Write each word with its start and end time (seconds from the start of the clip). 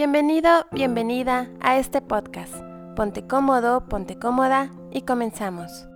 Bienvenido, 0.00 0.48
bienvenida 0.72 1.50
a 1.60 1.76
este 1.76 2.00
podcast. 2.00 2.54
Ponte 2.96 3.26
cómodo, 3.26 3.86
ponte 3.86 4.18
cómoda 4.18 4.70
y 4.90 5.02
comenzamos. 5.02 5.86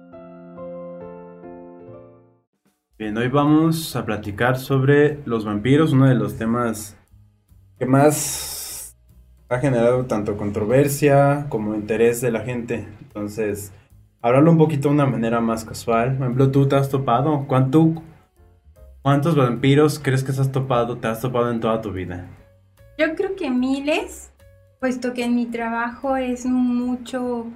Bien, 2.98 3.16
hoy 3.16 3.28
vamos 3.28 3.96
a 3.96 4.04
platicar 4.04 4.58
sobre 4.58 5.22
los 5.24 5.46
vampiros, 5.46 5.94
uno 5.94 6.06
de 6.06 6.16
los 6.16 6.36
temas 6.36 6.98
que 7.78 7.86
más 7.86 8.94
ha 9.48 9.58
generado 9.58 10.04
tanto 10.04 10.36
controversia 10.36 11.46
como 11.48 11.74
interés 11.74 12.20
de 12.20 12.30
la 12.30 12.40
gente. 12.40 12.86
Entonces, 13.00 13.72
hablarlo 14.20 14.50
un 14.50 14.58
poquito 14.58 14.88
de 14.90 14.96
una 14.96 15.06
manera 15.06 15.40
más 15.40 15.64
casual. 15.64 16.18
Por 16.18 16.26
ejemplo, 16.26 16.50
tú 16.50 16.68
te 16.68 16.76
has 16.76 16.90
topado. 16.90 17.46
¿Cuánto, 17.48 18.02
¿Cuántos 19.00 19.34
vampiros 19.34 19.98
crees 19.98 20.22
que 20.22 20.32
has 20.32 20.52
topado, 20.52 20.98
te 20.98 21.08
has 21.08 21.22
topado 21.22 21.50
en 21.50 21.60
toda 21.60 21.80
tu 21.80 21.90
vida? 21.90 22.28
Yo 22.96 23.14
creo 23.16 23.34
que 23.34 23.50
miles, 23.50 24.30
puesto 24.78 25.14
que 25.14 25.24
en 25.24 25.34
mi 25.34 25.46
trabajo 25.46 26.16
es 26.16 26.46
mucho, 26.46 27.46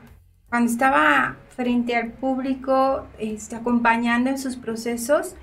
cuando 0.48 0.70
estaba 0.70 1.36
frente 1.50 1.94
al 1.94 2.12
público, 2.12 3.06
este, 3.18 3.54
acompañando 3.54 4.30
en 4.30 4.38
sus 4.38 4.56
procesos, 4.56 5.36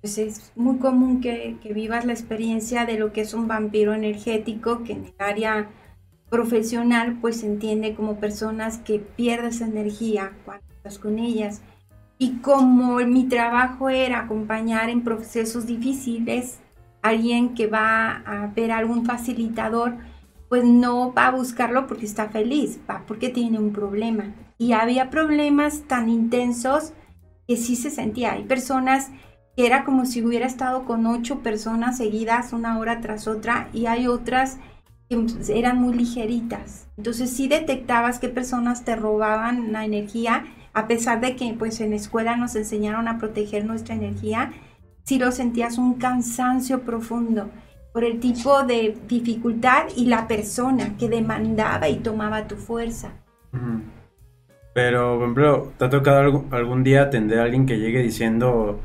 pues 0.00 0.16
es 0.18 0.52
muy 0.54 0.78
común 0.78 1.20
que, 1.20 1.56
que, 1.60 1.74
vivas 1.74 2.04
la 2.04 2.12
experiencia 2.12 2.86
de 2.86 2.98
lo 2.98 3.12
que 3.12 3.22
es 3.22 3.34
un 3.34 3.48
vampiro 3.48 3.94
energético, 3.94 4.84
que 4.84 4.92
en 4.92 5.06
el 5.06 5.14
área 5.18 5.68
profesional 6.30 7.18
pues 7.20 7.40
se 7.40 7.46
entiende 7.46 7.94
como 7.94 8.20
personas 8.20 8.78
que 8.78 9.00
pierdes 9.00 9.60
energía 9.60 10.32
cuando 10.44 10.64
estás 10.72 10.98
con 10.98 11.18
ellas. 11.18 11.60
Y 12.16 12.38
como 12.38 12.96
mi 12.98 13.24
trabajo 13.24 13.90
era 13.90 14.20
acompañar 14.20 14.88
en 14.88 15.02
procesos 15.02 15.66
difíciles, 15.66 16.60
alguien 17.02 17.54
que 17.54 17.66
va 17.66 18.22
a 18.26 18.46
ver 18.48 18.72
algún 18.72 19.04
facilitador, 19.04 19.96
pues 20.48 20.64
no 20.64 21.12
va 21.12 21.28
a 21.28 21.30
buscarlo 21.30 21.86
porque 21.86 22.06
está 22.06 22.28
feliz, 22.28 22.80
va 22.88 23.04
porque 23.06 23.28
tiene 23.28 23.58
un 23.58 23.72
problema. 23.72 24.34
Y 24.58 24.72
había 24.72 25.10
problemas 25.10 25.82
tan 25.86 26.08
intensos 26.08 26.92
que 27.46 27.56
sí 27.56 27.76
se 27.76 27.90
sentía. 27.90 28.32
Hay 28.32 28.44
personas 28.44 29.10
que 29.56 29.66
era 29.66 29.84
como 29.84 30.06
si 30.06 30.22
hubiera 30.22 30.46
estado 30.46 30.84
con 30.84 31.06
ocho 31.06 31.40
personas 31.40 31.96
seguidas 31.96 32.52
una 32.52 32.78
hora 32.78 33.00
tras 33.00 33.26
otra 33.26 33.68
y 33.72 33.86
hay 33.86 34.06
otras 34.06 34.58
que 35.08 35.26
eran 35.48 35.80
muy 35.80 35.94
ligeritas. 35.94 36.88
Entonces 36.96 37.30
sí 37.30 37.48
detectabas 37.48 38.18
qué 38.18 38.28
personas 38.28 38.84
te 38.84 38.94
robaban 38.94 39.72
la 39.72 39.84
energía, 39.84 40.44
a 40.72 40.86
pesar 40.86 41.20
de 41.20 41.34
que 41.34 41.52
pues 41.58 41.80
en 41.80 41.90
la 41.90 41.96
escuela 41.96 42.36
nos 42.36 42.54
enseñaron 42.54 43.08
a 43.08 43.18
proteger 43.18 43.64
nuestra 43.64 43.94
energía 43.94 44.52
si 45.10 45.18
lo 45.18 45.32
sentías 45.32 45.76
un 45.76 45.94
cansancio 45.94 46.82
profundo 46.82 47.50
por 47.92 48.04
el 48.04 48.20
tipo 48.20 48.62
de 48.62 48.96
dificultad 49.08 49.86
y 49.96 50.06
la 50.06 50.28
persona 50.28 50.96
que 50.96 51.08
demandaba 51.08 51.88
y 51.88 51.96
tomaba 51.96 52.46
tu 52.46 52.54
fuerza. 52.54 53.10
Pero, 54.72 55.14
por 55.14 55.22
ejemplo, 55.22 55.72
¿te 55.76 55.86
ha 55.86 55.90
tocado 55.90 56.44
algún 56.52 56.84
día 56.84 57.02
atender 57.02 57.40
a 57.40 57.42
alguien 57.42 57.66
que 57.66 57.80
llegue 57.80 58.00
diciendo, 58.00 58.78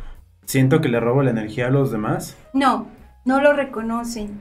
siento 0.45 0.81
que 0.81 0.89
le 0.89 0.99
robo 0.99 1.21
la 1.21 1.29
energía 1.29 1.67
a 1.67 1.69
los 1.69 1.91
demás? 1.91 2.35
No, 2.53 2.87
no 3.23 3.39
lo 3.39 3.53
reconocen. 3.53 4.39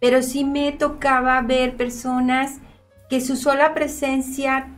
Pero 0.00 0.22
sí 0.22 0.42
me 0.42 0.72
tocaba 0.72 1.42
ver 1.42 1.76
personas 1.76 2.60
que 3.10 3.20
su 3.20 3.36
sola 3.36 3.74
presencia 3.74 4.68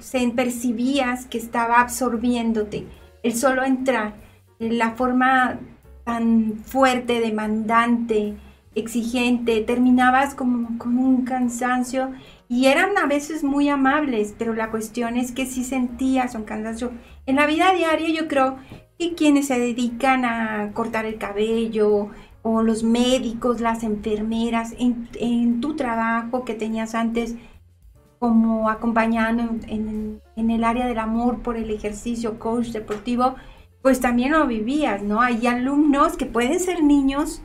se 0.00 0.28
percibías 0.34 1.26
que 1.26 1.38
estaba 1.38 1.80
absorbiéndote. 1.80 2.84
El 3.22 3.34
solo 3.34 3.62
entrar 3.62 4.26
la 4.58 4.92
forma 4.92 5.58
tan 6.04 6.60
fuerte, 6.64 7.20
demandante, 7.20 8.36
exigente, 8.74 9.60
terminabas 9.60 10.34
como 10.34 10.78
con 10.78 10.98
un 10.98 11.24
cansancio 11.24 12.12
y 12.48 12.66
eran 12.66 12.96
a 12.96 13.06
veces 13.06 13.44
muy 13.44 13.68
amables, 13.68 14.34
pero 14.38 14.54
la 14.54 14.70
cuestión 14.70 15.16
es 15.16 15.32
que 15.32 15.46
sí 15.46 15.64
sentías 15.64 16.34
un 16.34 16.44
cansancio. 16.44 16.92
En 17.26 17.36
la 17.36 17.46
vida 17.46 17.72
diaria 17.74 18.08
yo 18.08 18.26
creo 18.26 18.56
que 18.98 19.14
quienes 19.14 19.48
se 19.48 19.58
dedican 19.58 20.24
a 20.24 20.72
cortar 20.72 21.04
el 21.04 21.18
cabello 21.18 22.08
o 22.42 22.62
los 22.62 22.82
médicos, 22.82 23.60
las 23.60 23.82
enfermeras, 23.82 24.74
en, 24.78 25.60
tu 25.60 25.76
trabajo 25.76 26.44
que 26.44 26.54
tenías 26.54 26.94
antes 26.94 27.34
como 28.18 28.70
acompañando 28.70 29.42
en, 29.66 30.20
en 30.34 30.50
el 30.50 30.64
área 30.64 30.86
del 30.86 30.98
amor 30.98 31.42
por 31.42 31.56
el 31.56 31.70
ejercicio, 31.70 32.38
coach 32.38 32.68
deportivo, 32.68 33.34
pues 33.82 34.00
también 34.00 34.32
lo 34.32 34.46
vivías, 34.46 35.02
¿no? 35.02 35.20
Hay 35.20 35.46
alumnos 35.46 36.16
que 36.16 36.26
pueden 36.26 36.60
ser 36.60 36.82
niños 36.82 37.42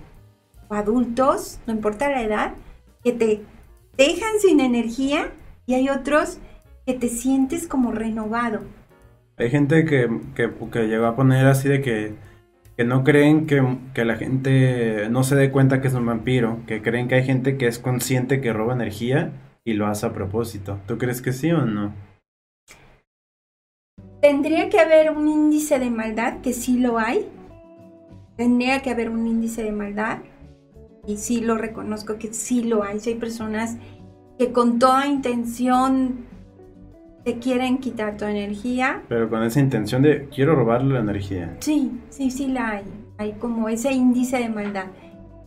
o 0.68 0.74
adultos, 0.74 1.60
no 1.68 1.74
importa 1.74 2.10
la 2.10 2.24
edad, 2.24 2.54
que 3.04 3.12
te 3.12 3.42
dejan 3.98 4.40
sin 4.40 4.60
energía 4.60 5.32
y 5.66 5.76
hay 5.76 5.90
otros 5.90 6.40
que 6.86 6.94
te 6.94 7.10
sientes 7.10 7.68
como 7.68 7.92
renovado. 7.92 8.62
Hay 9.38 9.50
gente 9.50 9.86
que, 9.86 10.10
que, 10.36 10.88
llegó 10.88 11.06
a 11.06 11.16
poner 11.16 11.46
así 11.48 11.68
de 11.68 11.82
que, 11.82 12.14
que 12.78 12.84
no 12.84 13.04
creen 13.04 13.48
que, 13.48 13.64
que, 13.94 14.06
la 14.06 14.16
gente 14.16 15.08
no 15.10 15.24
se 15.24 15.36
dé 15.36 15.50
cuenta 15.50 15.82
que 15.82 15.88
es 15.88 15.94
un 15.94 16.06
vampiro, 16.06 16.60
que 16.68 16.82
creen 16.82 17.08
que 17.08 17.16
hay 17.16 17.26
gente 17.26 17.58
que 17.58 17.68
es 17.68 17.80
consciente 17.80 18.42
que 18.42 18.54
roba 18.54 18.74
energía 18.74 19.32
y 19.66 19.74
lo 19.74 19.88
hace 19.88 20.06
a 20.06 20.14
propósito. 20.14 20.80
¿Tú 20.88 20.98
crees 20.98 21.22
que 21.22 21.34
sí 21.34 21.52
o 21.52 21.66
no? 21.66 21.94
Tendría 24.24 24.70
que 24.70 24.80
haber 24.80 25.12
un 25.12 25.28
índice 25.28 25.80
de 25.80 25.90
maldad, 25.90 26.40
que 26.40 26.54
sí 26.54 26.80
lo 26.80 26.98
hay. 26.98 27.28
Tendría 28.38 28.82
que 28.82 28.90
haber 28.90 29.10
un 29.10 29.28
índice 29.28 29.64
de 29.64 29.74
maldad. 29.74 30.20
Y 31.06 31.18
sí 31.18 31.42
lo 31.42 31.58
reconozco 31.58 32.18
que 32.18 32.32
sí 32.32 32.64
lo 32.64 32.84
hay. 32.84 33.02
Si 33.02 33.10
hay 33.10 33.16
personas 33.18 33.76
que 34.40 34.54
con 34.54 34.80
toda 34.80 35.08
intención 35.08 36.20
te 37.26 37.40
quieren 37.40 37.80
quitar 37.80 38.16
tu 38.16 38.24
energía. 38.24 39.04
Pero 39.10 39.30
con 39.30 39.44
esa 39.44 39.60
intención 39.60 40.02
de 40.04 40.30
quiero 40.34 40.56
robarle 40.56 40.94
la 40.94 41.02
energía. 41.02 41.58
Sí, 41.60 41.92
sí, 42.10 42.32
sí 42.32 42.48
la 42.48 42.70
hay. 42.70 42.86
Hay 43.18 43.34
como 43.34 43.68
ese 43.68 43.92
índice 43.92 44.38
de 44.38 44.48
maldad. 44.48 44.86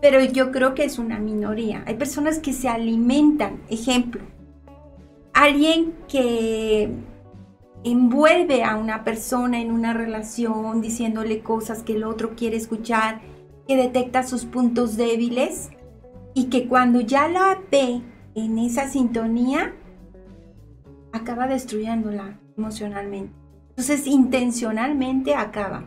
Pero 0.03 0.23
yo 0.23 0.53
creo 0.53 0.75
que 0.75 0.85
es 0.85 0.99
una 0.99 1.19
minoría. 1.19 1.83
Hay 1.87 1.95
personas 1.95 2.41
que 2.41 2.53
se 2.53 2.69
alimentan. 2.69 3.59
Ejemplo, 3.71 4.21
alguien 5.33 5.95
que 6.09 6.91
envuelve 7.87 8.65
a 8.65 8.77
una 8.77 9.05
persona 9.05 9.61
en 9.61 9.71
una 9.71 9.93
relación 9.93 10.81
diciéndole 10.81 11.41
cosas 11.41 11.85
que 11.85 11.95
el 11.95 12.03
otro 12.03 12.35
quiere 12.35 12.57
escuchar, 12.57 13.21
que 13.69 13.77
detecta 13.77 14.25
sus 14.25 14.45
puntos 14.45 14.97
débiles 14.97 15.71
y 16.35 16.47
que 16.47 16.67
cuando 16.67 17.01
ya 17.01 17.29
la 17.29 17.61
ve 17.71 18.03
en 18.35 18.59
esa 18.59 18.89
sintonía, 18.89 19.73
acaba 21.13 21.47
destruyéndola 21.47 22.41
emocionalmente. 22.59 23.33
Entonces, 23.71 24.09
intencionalmente 24.09 25.37
acaba. 25.37 25.85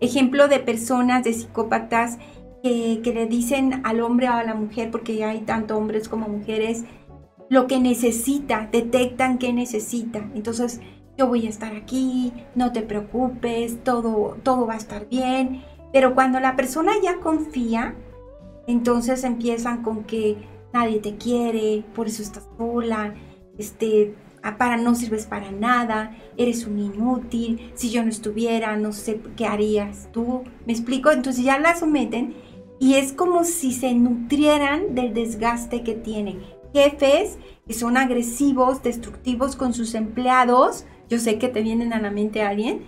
Ejemplo 0.00 0.48
de 0.48 0.60
personas, 0.60 1.24
de 1.24 1.34
psicópatas 1.34 2.18
que, 2.62 3.00
que 3.04 3.12
le 3.12 3.26
dicen 3.26 3.82
al 3.84 4.00
hombre 4.00 4.30
o 4.30 4.32
a 4.32 4.44
la 4.44 4.54
mujer, 4.54 4.90
porque 4.90 5.16
ya 5.16 5.28
hay 5.28 5.40
tanto 5.40 5.76
hombres 5.76 6.08
como 6.08 6.26
mujeres, 6.26 6.84
lo 7.50 7.66
que 7.66 7.80
necesita, 7.80 8.68
detectan 8.72 9.38
que 9.38 9.52
necesita. 9.52 10.30
Entonces, 10.34 10.80
yo 11.18 11.26
voy 11.26 11.46
a 11.46 11.50
estar 11.50 11.74
aquí, 11.74 12.32
no 12.54 12.72
te 12.72 12.82
preocupes, 12.82 13.82
todo, 13.82 14.36
todo 14.44 14.66
va 14.66 14.74
a 14.74 14.78
estar 14.78 15.08
bien. 15.08 15.64
Pero 15.92 16.14
cuando 16.14 16.38
la 16.38 16.54
persona 16.54 16.92
ya 17.02 17.18
confía, 17.18 17.96
entonces 18.68 19.24
empiezan 19.24 19.82
con 19.82 20.04
que 20.04 20.36
nadie 20.72 21.00
te 21.00 21.16
quiere, 21.16 21.84
por 21.94 22.06
eso 22.06 22.22
estás 22.22 22.46
sola, 22.56 23.14
este, 23.58 24.14
ah, 24.44 24.56
para 24.58 24.76
no 24.76 24.94
sirves 24.94 25.26
para 25.26 25.50
nada, 25.50 26.16
eres 26.36 26.66
un 26.66 26.78
inútil, 26.78 27.72
si 27.74 27.90
yo 27.90 28.04
no 28.04 28.10
estuviera, 28.10 28.76
no 28.76 28.92
sé 28.92 29.20
qué 29.36 29.46
harías 29.46 30.08
tú. 30.12 30.44
¿Me 30.66 30.72
explico? 30.72 31.10
Entonces 31.10 31.44
ya 31.44 31.58
la 31.58 31.76
someten 31.76 32.34
y 32.78 32.94
es 32.94 33.12
como 33.12 33.42
si 33.42 33.72
se 33.72 33.92
nutrieran 33.92 34.94
del 34.94 35.14
desgaste 35.14 35.82
que 35.82 35.94
tienen. 35.94 36.42
Jefes 36.72 37.38
que 37.66 37.74
son 37.74 37.96
agresivos, 37.96 38.82
destructivos 38.84 39.56
con 39.56 39.74
sus 39.74 39.94
empleados, 39.94 40.84
yo 41.08 41.18
sé 41.18 41.38
que 41.38 41.48
te 41.48 41.62
vienen 41.62 41.92
a 41.92 42.00
la 42.00 42.10
mente 42.10 42.42
alguien 42.42 42.80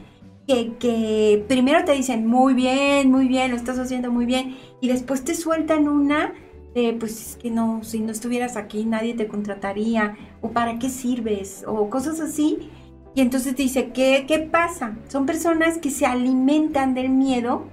que, 0.47 0.73
que 0.79 1.45
primero 1.49 1.85
te 1.85 1.93
dicen, 1.93 2.27
muy 2.27 2.55
bien, 2.55 3.11
muy 3.11 3.29
bien, 3.29 3.51
lo 3.51 3.57
estás 3.57 3.79
haciendo 3.79 4.11
muy 4.11 4.27
bien, 4.27 4.57
y 4.81 4.89
después 4.89 5.25
te 5.25 5.35
sueltan 5.35 5.89
una 5.89 6.35
de, 6.75 6.97
pues 6.99 7.21
es 7.21 7.37
que 7.37 7.51
no, 7.51 7.83
si 7.83 8.01
no 8.01 8.13
estuvieras 8.13 8.57
aquí 8.57 8.85
nadie 8.85 9.15
te 9.15 9.27
contrataría, 9.27 10.17
o 10.41 10.51
para 10.51 10.79
qué 10.79 10.89
sirves, 10.89 11.65
o 11.67 11.89
cosas 11.91 12.21
así. 12.21 12.71
Y 13.13 13.23
entonces 13.23 13.57
te 13.57 13.63
dice, 13.63 13.91
¿qué, 13.93 14.25
¿qué 14.29 14.39
pasa? 14.39 14.97
Son 15.09 15.27
personas 15.27 15.79
que 15.79 15.91
se 15.91 16.07
alimentan 16.07 16.95
del 16.95 17.09
miedo 17.09 17.65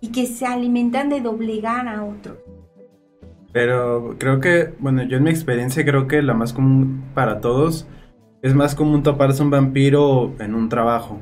y 0.00 0.08
que 0.08 0.26
se 0.26 0.46
alimentan 0.46 1.08
de 1.08 1.20
doblegar 1.20 1.86
a 1.86 2.04
otros. 2.04 2.38
Pero 3.52 4.16
creo 4.18 4.40
que, 4.40 4.74
bueno, 4.80 5.04
yo 5.04 5.18
en 5.18 5.24
mi 5.24 5.30
experiencia 5.30 5.84
creo 5.84 6.08
que 6.08 6.22
la 6.22 6.34
más 6.34 6.52
común 6.52 7.04
para 7.14 7.40
todos 7.40 7.86
es 8.42 8.54
más 8.54 8.74
común 8.74 9.02
toparse 9.02 9.42
un 9.42 9.50
vampiro 9.50 10.34
en 10.38 10.54
un 10.54 10.68
trabajo. 10.68 11.18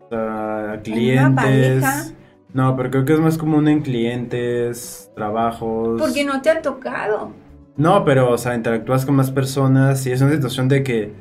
O 0.00 0.08
sea, 0.08 0.80
clientes. 0.82 2.14
No, 2.52 2.76
pero 2.76 2.90
creo 2.90 3.04
que 3.04 3.12
es 3.14 3.20
más 3.20 3.38
común 3.38 3.68
en 3.68 3.80
clientes, 3.80 5.10
trabajos. 5.14 6.00
Porque 6.00 6.24
no 6.24 6.42
te 6.42 6.50
ha 6.50 6.60
tocado. 6.60 7.32
No, 7.76 8.04
pero, 8.04 8.30
o 8.30 8.38
sea, 8.38 8.54
interactúas 8.54 9.06
con 9.06 9.14
más 9.14 9.30
personas 9.30 10.06
y 10.06 10.12
es 10.12 10.20
una 10.20 10.32
situación 10.32 10.68
de 10.68 10.82
que 10.82 11.12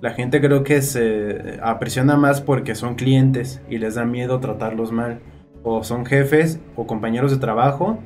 la 0.00 0.10
gente 0.10 0.40
creo 0.40 0.64
que 0.64 0.80
se 0.80 1.58
apresiona 1.62 2.16
más 2.16 2.40
porque 2.40 2.74
son 2.74 2.94
clientes 2.94 3.60
y 3.68 3.78
les 3.78 3.96
da 3.96 4.04
miedo 4.04 4.40
tratarlos 4.40 4.92
mal. 4.92 5.20
O 5.62 5.82
son 5.84 6.06
jefes 6.06 6.60
o 6.76 6.86
compañeros 6.86 7.32
de 7.32 7.38
trabajo 7.38 7.98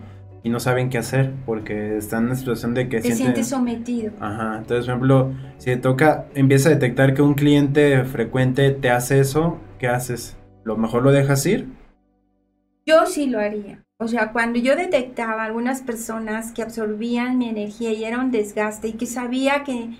y 0.42 0.50
no 0.50 0.60
saben 0.60 0.90
qué 0.90 0.98
hacer 0.98 1.32
porque 1.46 1.96
están 1.96 2.20
en 2.20 2.26
una 2.26 2.36
situación 2.36 2.74
de 2.74 2.88
que 2.88 3.00
te 3.00 3.14
sientes 3.14 3.48
sometido. 3.48 4.12
Ajá, 4.20 4.58
entonces, 4.58 4.86
por 4.86 4.94
ejemplo, 4.94 5.32
si 5.58 5.66
te 5.66 5.76
toca, 5.76 6.26
empieza 6.34 6.68
a 6.68 6.72
detectar 6.72 7.14
que 7.14 7.22
un 7.22 7.34
cliente 7.34 8.04
frecuente 8.04 8.70
te 8.70 8.90
hace 8.90 9.20
eso, 9.20 9.58
¿qué 9.78 9.88
haces? 9.88 10.36
¿Lo 10.64 10.76
mejor 10.76 11.02
lo 11.02 11.12
dejas 11.12 11.46
ir? 11.46 11.68
Yo 12.84 13.06
sí 13.06 13.26
lo 13.26 13.38
haría. 13.38 13.84
O 13.98 14.08
sea, 14.08 14.32
cuando 14.32 14.58
yo 14.58 14.74
detectaba 14.74 15.44
algunas 15.44 15.82
personas 15.82 16.50
que 16.50 16.62
absorbían 16.62 17.38
mi 17.38 17.48
energía 17.48 17.92
y 17.92 18.04
era 18.04 18.18
un 18.18 18.32
desgaste 18.32 18.88
y 18.88 18.92
que 18.94 19.06
sabía 19.06 19.62
que, 19.62 19.90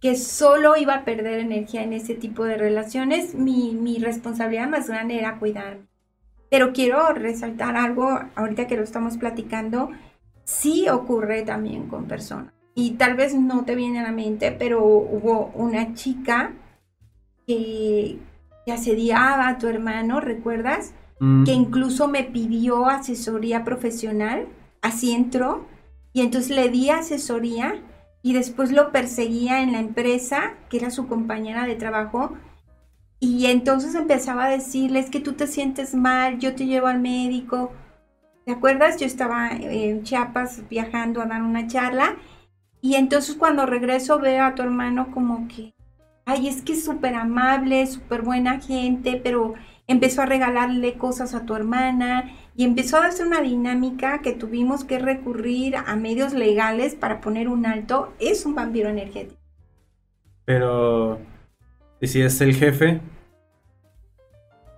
que 0.00 0.16
solo 0.16 0.76
iba 0.76 0.94
a 0.94 1.04
perder 1.04 1.38
energía 1.38 1.82
en 1.82 1.92
ese 1.92 2.14
tipo 2.14 2.44
de 2.44 2.56
relaciones, 2.56 3.34
mi, 3.34 3.74
mi 3.74 3.98
responsabilidad 3.98 4.68
más 4.68 4.88
grande 4.88 5.18
era 5.18 5.38
cuidarme. 5.38 5.91
Pero 6.52 6.74
quiero 6.74 7.14
resaltar 7.14 7.78
algo, 7.78 8.20
ahorita 8.34 8.66
que 8.66 8.76
lo 8.76 8.82
estamos 8.82 9.16
platicando, 9.16 9.88
sí 10.44 10.86
ocurre 10.90 11.44
también 11.44 11.88
con 11.88 12.04
personas. 12.04 12.52
Y 12.74 12.90
tal 12.98 13.14
vez 13.14 13.34
no 13.34 13.64
te 13.64 13.74
viene 13.74 14.00
a 14.00 14.02
la 14.02 14.12
mente, 14.12 14.52
pero 14.52 14.84
hubo 14.84 15.50
una 15.54 15.94
chica 15.94 16.52
que, 17.46 18.18
que 18.66 18.72
asediaba 18.72 19.48
a 19.48 19.56
tu 19.56 19.66
hermano, 19.66 20.20
¿recuerdas? 20.20 20.92
Mm, 21.20 21.44
Que 21.44 21.52
incluso 21.52 22.06
me 22.06 22.22
pidió 22.22 22.84
asesoría 22.84 23.64
profesional, 23.64 24.46
así 24.82 25.12
entró, 25.12 25.64
y 26.12 26.20
entonces 26.20 26.54
le 26.54 26.68
di 26.68 26.90
asesoría 26.90 27.76
y 28.22 28.34
después 28.34 28.72
lo 28.72 28.92
perseguía 28.92 29.62
en 29.62 29.72
la 29.72 29.80
empresa, 29.80 30.52
que 30.68 30.76
era 30.76 30.90
su 30.90 31.06
compañera 31.06 31.64
de 31.64 31.76
trabajo, 31.76 32.34
y 33.24 33.46
entonces 33.46 33.94
empezaba 33.94 34.46
a 34.46 34.50
decirle, 34.50 34.98
es 34.98 35.08
que 35.08 35.20
tú 35.20 35.34
te 35.34 35.46
sientes 35.46 35.94
mal, 35.94 36.40
yo 36.40 36.56
te 36.56 36.66
llevo 36.66 36.88
al 36.88 36.98
médico. 36.98 37.70
¿Te 38.44 38.50
acuerdas? 38.50 38.96
Yo 38.96 39.06
estaba 39.06 39.48
en 39.52 40.02
Chiapas 40.02 40.68
viajando 40.68 41.22
a 41.22 41.26
dar 41.26 41.40
una 41.42 41.68
charla 41.68 42.16
y 42.80 42.96
entonces 42.96 43.36
cuando 43.36 43.64
regreso 43.64 44.18
veo 44.18 44.42
a 44.42 44.56
tu 44.56 44.62
hermano 44.62 45.12
como 45.12 45.46
que, 45.46 45.72
ay, 46.24 46.48
es 46.48 46.62
que 46.62 46.72
es 46.72 46.84
súper 46.84 47.14
amable, 47.14 47.86
súper 47.86 48.22
buena 48.22 48.60
gente, 48.60 49.20
pero 49.22 49.54
empezó 49.86 50.22
a 50.22 50.26
regalarle 50.26 50.94
cosas 50.94 51.32
a 51.36 51.46
tu 51.46 51.54
hermana 51.54 52.28
y 52.56 52.64
empezó 52.64 52.96
a 52.96 53.02
darse 53.02 53.24
una 53.24 53.40
dinámica 53.40 54.20
que 54.20 54.32
tuvimos 54.32 54.82
que 54.82 54.98
recurrir 54.98 55.76
a 55.76 55.94
medios 55.94 56.32
legales 56.32 56.96
para 56.96 57.20
poner 57.20 57.46
un 57.46 57.66
alto. 57.66 58.12
Es 58.18 58.46
un 58.46 58.56
vampiro 58.56 58.88
energético. 58.88 59.40
Pero, 60.44 61.20
¿y 62.00 62.08
si 62.08 62.20
es 62.20 62.40
el 62.40 62.56
jefe? 62.56 63.00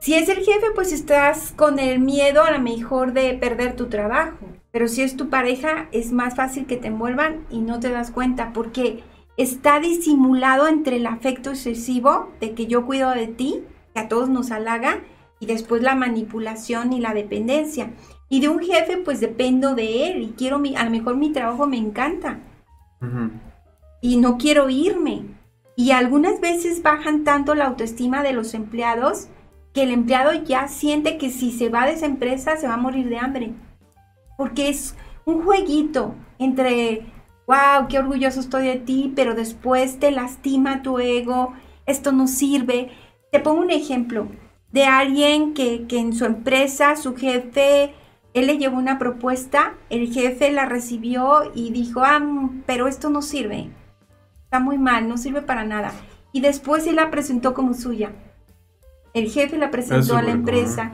Si 0.04 0.12
es 0.12 0.28
el 0.28 0.44
jefe, 0.44 0.66
pues 0.74 0.92
estás 0.92 1.54
con 1.56 1.78
el 1.78 1.98
miedo 1.98 2.42
a 2.42 2.50
lo 2.50 2.60
mejor 2.60 3.14
de 3.14 3.32
perder 3.32 3.74
tu 3.74 3.86
trabajo. 3.86 4.36
Pero 4.70 4.86
si 4.86 5.00
es 5.00 5.16
tu 5.16 5.30
pareja, 5.30 5.88
es 5.92 6.12
más 6.12 6.36
fácil 6.36 6.66
que 6.66 6.76
te 6.76 6.88
envuelvan 6.88 7.46
y 7.48 7.60
no 7.60 7.80
te 7.80 7.88
das 7.88 8.10
cuenta 8.10 8.52
porque 8.52 9.02
está 9.38 9.80
disimulado 9.80 10.68
entre 10.68 10.96
el 10.96 11.06
afecto 11.06 11.48
excesivo 11.48 12.28
de 12.38 12.52
que 12.52 12.66
yo 12.66 12.84
cuido 12.84 13.12
de 13.12 13.28
ti, 13.28 13.64
que 13.94 14.00
a 14.00 14.08
todos 14.08 14.28
nos 14.28 14.50
halaga, 14.50 15.00
y 15.40 15.46
después 15.46 15.80
la 15.80 15.94
manipulación 15.94 16.92
y 16.92 17.00
la 17.00 17.14
dependencia. 17.14 17.94
Y 18.28 18.42
de 18.42 18.50
un 18.50 18.58
jefe, 18.58 18.98
pues 18.98 19.20
dependo 19.20 19.74
de 19.74 20.08
él 20.08 20.20
y 20.20 20.34
quiero 20.36 20.58
mi, 20.58 20.76
a 20.76 20.84
lo 20.84 20.90
mejor 20.90 21.16
mi 21.16 21.32
trabajo 21.32 21.66
me 21.66 21.78
encanta 21.78 22.40
y 24.02 24.18
no 24.18 24.36
quiero 24.36 24.68
irme. 24.68 25.22
Y 25.76 25.92
algunas 25.92 26.42
veces 26.42 26.82
bajan 26.82 27.24
tanto 27.24 27.54
la 27.54 27.64
autoestima 27.64 28.22
de 28.22 28.34
los 28.34 28.52
empleados 28.52 29.28
que 29.74 29.82
el 29.82 29.90
empleado 29.90 30.32
ya 30.32 30.68
siente 30.68 31.18
que 31.18 31.30
si 31.30 31.50
se 31.50 31.68
va 31.68 31.84
de 31.84 31.92
esa 31.92 32.06
empresa 32.06 32.56
se 32.56 32.68
va 32.68 32.74
a 32.74 32.78
morir 32.78 33.08
de 33.08 33.18
hambre. 33.18 33.52
Porque 34.38 34.68
es 34.68 34.94
un 35.24 35.42
jueguito 35.42 36.14
entre, 36.38 37.06
wow, 37.48 37.88
qué 37.88 37.98
orgulloso 37.98 38.38
estoy 38.38 38.66
de 38.66 38.76
ti, 38.76 39.12
pero 39.14 39.34
después 39.34 39.98
te 39.98 40.12
lastima 40.12 40.82
tu 40.82 41.00
ego, 41.00 41.52
esto 41.86 42.12
no 42.12 42.28
sirve. 42.28 42.90
Te 43.32 43.40
pongo 43.40 43.60
un 43.60 43.70
ejemplo 43.70 44.28
de 44.70 44.84
alguien 44.84 45.54
que, 45.54 45.86
que 45.88 45.98
en 45.98 46.12
su 46.14 46.24
empresa, 46.24 46.94
su 46.94 47.16
jefe, 47.16 47.94
él 48.32 48.46
le 48.46 48.58
llevó 48.58 48.78
una 48.78 48.98
propuesta, 48.98 49.74
el 49.90 50.12
jefe 50.12 50.52
la 50.52 50.66
recibió 50.66 51.50
y 51.52 51.72
dijo, 51.72 52.02
ah, 52.04 52.20
mm, 52.20 52.62
pero 52.66 52.86
esto 52.86 53.10
no 53.10 53.22
sirve, 53.22 53.70
está 54.44 54.60
muy 54.60 54.78
mal, 54.78 55.08
no 55.08 55.16
sirve 55.16 55.42
para 55.42 55.64
nada. 55.64 55.92
Y 56.32 56.40
después 56.40 56.86
él 56.86 56.96
la 56.96 57.10
presentó 57.10 57.54
como 57.54 57.74
suya. 57.74 58.12
El 59.14 59.30
jefe 59.30 59.56
la 59.56 59.70
presentó 59.70 60.00
Eso 60.00 60.16
a 60.16 60.22
la 60.22 60.32
empresa. 60.32 60.92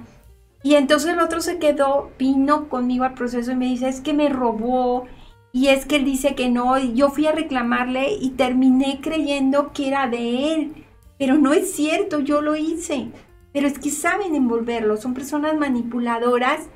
Y 0.62 0.74
entonces 0.74 1.12
el 1.12 1.20
otro 1.20 1.40
se 1.40 1.58
quedó, 1.58 2.10
vino 2.18 2.68
conmigo 2.68 3.04
al 3.04 3.14
proceso 3.14 3.50
y 3.52 3.56
me 3.56 3.66
dice, 3.66 3.88
es 3.88 4.00
que 4.00 4.12
me 4.12 4.28
robó. 4.28 5.06
Y 5.52 5.68
es 5.68 5.86
que 5.86 5.96
él 5.96 6.04
dice 6.04 6.34
que 6.34 6.50
no. 6.50 6.78
Y 6.78 6.94
yo 6.94 7.10
fui 7.10 7.26
a 7.26 7.32
reclamarle 7.32 8.12
y 8.20 8.30
terminé 8.30 9.00
creyendo 9.02 9.72
que 9.72 9.88
era 9.88 10.06
de 10.06 10.54
él. 10.54 10.84
Pero 11.18 11.36
no 11.38 11.52
es 11.52 11.72
cierto, 11.72 12.20
yo 12.20 12.42
lo 12.42 12.56
hice. 12.56 13.08
Pero 13.52 13.66
es 13.66 13.78
que 13.78 13.90
saben 13.90 14.34
envolverlo. 14.34 14.96
Son 14.98 15.14
personas 15.14 15.56
manipuladoras 15.56 16.68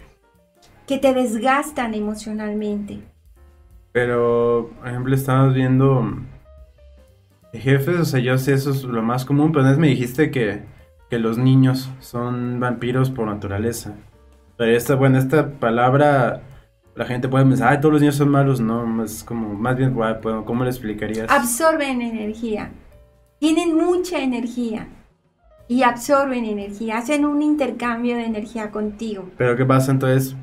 que 0.87 0.99
te 0.99 1.13
desgastan 1.13 1.95
emocionalmente. 1.95 3.01
Pero, 3.93 4.71
por 4.79 4.89
ejemplo, 4.89 5.15
estábamos 5.15 5.55
viendo 5.55 6.03
mm, 6.03 6.27
jefes, 7.53 8.01
o 8.01 8.05
sea, 8.05 8.21
yo 8.21 8.37
sé 8.39 8.55
eso 8.55 8.71
es 8.71 8.83
lo 8.83 9.03
más 9.03 9.25
común, 9.25 9.53
pero 9.53 9.65
antes 9.65 9.79
me 9.79 9.89
dijiste 9.89 10.31
que, 10.31 10.63
que 11.15 11.21
los 11.21 11.39
niños 11.39 11.89
son 12.01 12.59
vampiros 12.59 13.09
por 13.09 13.29
naturaleza. 13.29 13.93
Pero 14.57 14.77
esta, 14.77 14.97
bueno, 14.97 15.17
esta 15.17 15.49
palabra, 15.49 16.43
la 16.97 17.05
gente 17.05 17.29
puede 17.29 17.45
pensar, 17.45 17.69
ay, 17.69 17.79
todos 17.79 17.93
los 17.93 18.01
niños 18.01 18.17
son 18.17 18.31
malos, 18.31 18.61
no, 18.61 19.05
es 19.05 19.23
como, 19.23 19.55
más 19.55 19.77
bien, 19.77 19.95
pues, 19.95 20.35
¿cómo 20.45 20.65
le 20.65 20.71
explicarías? 20.71 21.31
Absorben 21.31 22.03
energía. 22.03 22.73
Tienen 23.39 23.77
mucha 23.77 24.19
energía. 24.25 24.89
Y 25.69 25.85
absorben 25.85 26.47
energía. 26.47 26.99
Hacen 26.99 27.25
un 27.25 27.43
intercambio 27.43 28.17
de 28.17 28.25
energía 28.25 28.73
contigo. 28.73 29.31
Pero 29.39 29.57
¿qué 29.57 29.65
pasa 29.65 29.93
entonces 29.93 30.35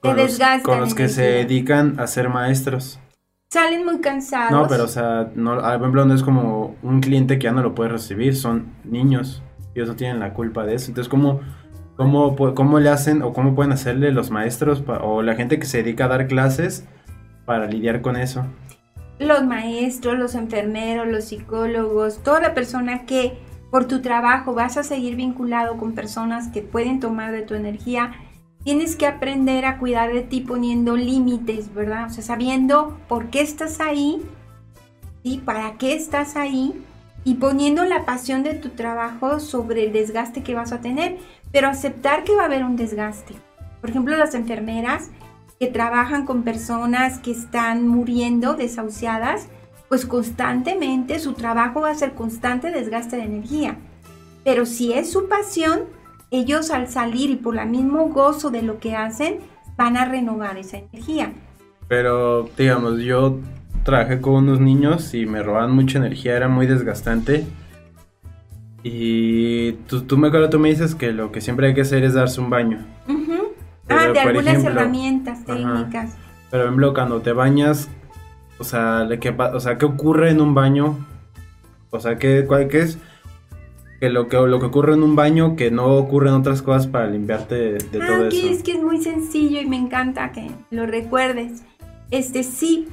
con 0.00 0.14
los, 0.14 0.26
desgastan 0.26 0.60
con 0.60 0.80
los 0.80 0.94
que 0.94 1.08
se 1.08 1.22
dedican 1.22 1.98
a 1.98 2.06
ser 2.06 2.28
maestros? 2.28 3.00
Salen 3.48 3.86
muy 3.86 3.98
cansados. 4.02 4.50
No, 4.50 4.68
pero 4.68 4.84
o 4.84 4.88
sea, 4.88 5.30
no, 5.34 5.52
ah, 5.52 5.72
por 5.72 5.80
ejemplo, 5.80 6.04
no 6.04 6.14
es 6.14 6.22
como 6.22 6.76
un 6.82 7.00
cliente 7.00 7.38
que 7.38 7.44
ya 7.44 7.52
no 7.52 7.62
lo 7.62 7.74
puede 7.74 7.88
recibir, 7.88 8.36
son 8.36 8.74
niños, 8.84 9.42
ellos 9.74 9.88
no 9.88 9.96
tienen 9.96 10.20
la 10.20 10.34
culpa 10.34 10.64
de 10.64 10.74
eso. 10.74 10.88
Entonces, 10.88 11.08
¿cómo, 11.08 11.40
cómo, 11.96 12.36
cómo 12.54 12.80
le 12.80 12.88
hacen 12.88 13.22
o 13.22 13.32
cómo 13.32 13.54
pueden 13.54 13.72
hacerle 13.72 14.12
los 14.12 14.30
maestros 14.30 14.82
o 14.86 15.22
la 15.22 15.34
gente 15.34 15.58
que 15.58 15.66
se 15.66 15.78
dedica 15.82 16.06
a 16.06 16.08
dar 16.08 16.26
clases 16.26 16.86
para 17.44 17.66
lidiar 17.66 18.02
con 18.02 18.16
eso? 18.16 18.44
los 19.26 19.44
maestros, 19.44 20.18
los 20.18 20.34
enfermeros, 20.34 21.06
los 21.06 21.24
psicólogos, 21.24 22.22
toda 22.22 22.40
la 22.40 22.54
persona 22.54 23.06
que 23.06 23.38
por 23.70 23.86
tu 23.86 24.02
trabajo 24.02 24.54
vas 24.54 24.76
a 24.76 24.82
seguir 24.82 25.16
vinculado 25.16 25.78
con 25.78 25.94
personas 25.94 26.48
que 26.48 26.62
pueden 26.62 27.00
tomar 27.00 27.32
de 27.32 27.42
tu 27.42 27.54
energía, 27.54 28.12
tienes 28.64 28.96
que 28.96 29.06
aprender 29.06 29.64
a 29.64 29.78
cuidar 29.78 30.12
de 30.12 30.22
ti 30.22 30.40
poniendo 30.40 30.96
límites, 30.96 31.72
¿verdad? 31.72 32.06
O 32.06 32.10
sea, 32.10 32.22
sabiendo 32.22 32.98
por 33.08 33.30
qué 33.30 33.40
estás 33.40 33.80
ahí, 33.80 34.22
¿sí? 35.22 35.40
¿Para 35.44 35.78
qué 35.78 35.94
estás 35.94 36.36
ahí? 36.36 36.74
Y 37.24 37.34
poniendo 37.34 37.84
la 37.84 38.04
pasión 38.04 38.42
de 38.42 38.54
tu 38.54 38.70
trabajo 38.70 39.38
sobre 39.40 39.84
el 39.84 39.92
desgaste 39.92 40.42
que 40.42 40.54
vas 40.54 40.72
a 40.72 40.80
tener, 40.80 41.18
pero 41.52 41.68
aceptar 41.68 42.24
que 42.24 42.34
va 42.34 42.42
a 42.42 42.46
haber 42.46 42.64
un 42.64 42.76
desgaste. 42.76 43.34
Por 43.80 43.90
ejemplo, 43.90 44.16
las 44.16 44.34
enfermeras 44.34 45.10
que 45.60 45.68
trabajan 45.68 46.26
con 46.26 46.42
personas 46.42 47.18
que 47.20 47.30
están 47.30 47.86
muriendo 47.86 48.54
desahuciadas, 48.54 49.48
pues 49.88 50.06
constantemente 50.06 51.18
su 51.18 51.34
trabajo 51.34 51.82
va 51.82 51.90
a 51.90 51.94
ser 51.94 52.14
constante 52.14 52.70
desgaste 52.70 53.16
de 53.16 53.24
energía. 53.24 53.76
Pero 54.44 54.66
si 54.66 54.92
es 54.92 55.12
su 55.12 55.28
pasión, 55.28 55.82
ellos 56.32 56.70
al 56.70 56.88
salir 56.88 57.30
y 57.30 57.36
por 57.36 57.58
el 57.58 57.68
mismo 57.68 58.08
gozo 58.08 58.50
de 58.50 58.62
lo 58.62 58.80
que 58.80 58.96
hacen, 58.96 59.38
van 59.76 59.96
a 59.96 60.04
renovar 60.04 60.58
esa 60.58 60.78
energía. 60.78 61.32
Pero, 61.88 62.48
digamos, 62.56 63.00
yo 63.00 63.38
trabajé 63.84 64.20
con 64.20 64.34
unos 64.34 64.60
niños 64.60 65.12
y 65.14 65.26
me 65.26 65.42
robaban 65.42 65.72
mucha 65.72 65.98
energía, 65.98 66.36
era 66.36 66.48
muy 66.48 66.66
desgastante. 66.66 67.44
Y 68.82 69.72
tú, 69.88 70.02
tú 70.02 70.18
me 70.18 70.28
acuerdo, 70.28 70.50
tú 70.50 70.58
me 70.58 70.68
dices 70.68 70.94
que 70.94 71.12
lo 71.12 71.30
que 71.30 71.40
siempre 71.40 71.68
hay 71.68 71.74
que 71.74 71.82
hacer 71.82 72.02
es 72.04 72.14
darse 72.14 72.40
un 72.40 72.50
baño. 72.50 72.78
Ujú. 73.08 73.52
Pero, 73.86 74.00
ah, 74.00 74.08
de 74.12 74.20
algunas 74.20 74.46
ejemplo, 74.54 74.70
herramientas 74.72 75.38
ajá. 75.38 75.46
técnicas. 75.46 76.16
Pero, 76.50 76.62
por 76.64 76.68
ejemplo, 76.68 76.94
cuando 76.94 77.20
te 77.20 77.32
bañas, 77.32 77.88
o 78.58 78.64
sea, 78.64 79.04
¿de 79.04 79.18
qué, 79.20 79.30
o 79.30 79.60
sea, 79.60 79.78
¿qué 79.78 79.84
ocurre 79.86 80.30
en 80.30 80.40
un 80.40 80.54
baño? 80.54 80.98
O 81.90 82.00
sea, 82.00 82.16
¿qué, 82.18 82.44
cuál, 82.46 82.68
qué 82.68 82.80
es? 82.80 82.98
Que 84.00 84.10
lo, 84.10 84.26
que 84.28 84.36
lo 84.36 84.58
que 84.58 84.66
ocurre 84.66 84.94
en 84.94 85.04
un 85.04 85.14
baño 85.14 85.54
que 85.54 85.70
no 85.70 85.86
ocurre 85.94 86.28
en 86.30 86.34
otras 86.34 86.60
cosas 86.60 86.88
para 86.88 87.06
limpiarte 87.06 87.54
de, 87.54 87.72
de 87.78 88.02
Ah, 88.02 88.06
todo 88.08 88.28
que 88.30 88.38
eso. 88.38 88.48
es 88.48 88.62
que 88.64 88.72
es 88.72 88.82
muy 88.82 89.00
sencillo 89.00 89.60
y 89.60 89.66
me 89.66 89.76
encanta 89.76 90.32
que 90.32 90.50
lo 90.70 90.86
recuerdes. 90.86 91.62
Este 92.10 92.42
sí, 92.42 92.88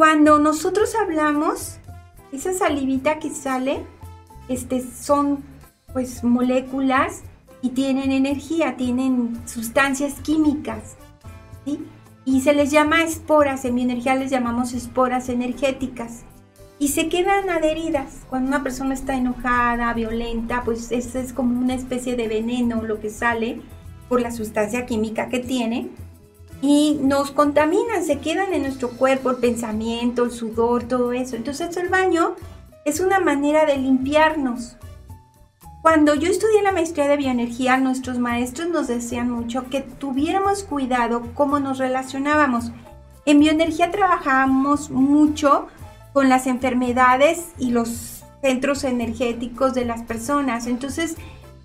Cuando 0.00 0.38
nosotros 0.38 0.94
hablamos, 0.94 1.76
esa 2.32 2.54
salivita 2.54 3.18
que 3.18 3.28
sale, 3.28 3.84
este, 4.48 4.80
son 4.80 5.44
pues 5.92 6.24
moléculas 6.24 7.20
y 7.60 7.68
tienen 7.68 8.10
energía, 8.10 8.78
tienen 8.78 9.38
sustancias 9.46 10.14
químicas, 10.22 10.96
¿sí? 11.66 11.84
Y 12.24 12.40
se 12.40 12.54
les 12.54 12.70
llama 12.70 13.02
esporas, 13.02 13.66
en 13.66 13.74
bioenergía 13.74 14.14
les 14.14 14.30
llamamos 14.30 14.72
esporas 14.72 15.28
energéticas. 15.28 16.24
Y 16.78 16.88
se 16.88 17.10
quedan 17.10 17.50
adheridas. 17.50 18.22
Cuando 18.30 18.48
una 18.48 18.62
persona 18.62 18.94
está 18.94 19.16
enojada, 19.16 19.92
violenta, 19.92 20.62
pues 20.64 20.92
eso 20.92 21.18
es 21.18 21.34
como 21.34 21.60
una 21.60 21.74
especie 21.74 22.16
de 22.16 22.26
veneno 22.26 22.82
lo 22.84 23.00
que 23.00 23.10
sale 23.10 23.60
por 24.08 24.22
la 24.22 24.30
sustancia 24.32 24.86
química 24.86 25.28
que 25.28 25.40
tiene. 25.40 25.90
Y 26.62 26.98
nos 27.00 27.30
contaminan, 27.30 28.04
se 28.04 28.18
quedan 28.18 28.52
en 28.52 28.62
nuestro 28.62 28.90
cuerpo, 28.90 29.30
el 29.30 29.36
pensamiento, 29.36 30.24
el 30.24 30.30
sudor, 30.30 30.84
todo 30.84 31.12
eso. 31.12 31.36
Entonces 31.36 31.76
el 31.76 31.88
baño 31.88 32.36
es 32.84 33.00
una 33.00 33.18
manera 33.18 33.64
de 33.64 33.76
limpiarnos. 33.76 34.76
Cuando 35.82 36.14
yo 36.14 36.30
estudié 36.30 36.62
la 36.62 36.72
maestría 36.72 37.08
de 37.08 37.16
bioenergía, 37.16 37.78
nuestros 37.78 38.18
maestros 38.18 38.68
nos 38.68 38.86
decían 38.86 39.30
mucho 39.30 39.70
que 39.70 39.80
tuviéramos 39.80 40.62
cuidado 40.62 41.22
cómo 41.32 41.58
nos 41.58 41.78
relacionábamos. 41.78 42.70
En 43.24 43.40
bioenergía 43.40 43.90
trabajábamos 43.90 44.90
mucho 44.90 45.68
con 46.12 46.28
las 46.28 46.46
enfermedades 46.46 47.46
y 47.58 47.70
los 47.70 48.22
centros 48.42 48.84
energéticos 48.84 49.72
de 49.72 49.86
las 49.86 50.02
personas. 50.02 50.66
Entonces, 50.66 51.16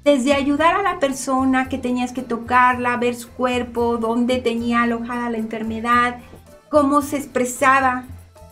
desde 0.06 0.34
ayudar 0.34 0.76
a 0.76 0.84
la 0.84 1.00
persona 1.00 1.68
que 1.68 1.80
tenías 1.80 2.14
que 2.14 2.22
tocarla, 2.22 2.96
ver 2.98 3.16
su 3.16 3.32
cuerpo, 3.32 3.98
dónde 3.98 4.38
tenía 4.38 4.84
alojada 4.84 5.32
la 5.32 5.40
enfermedad, 5.40 6.20
cómo 6.70 7.02
se 7.02 7.18
expresaba, 7.18 8.06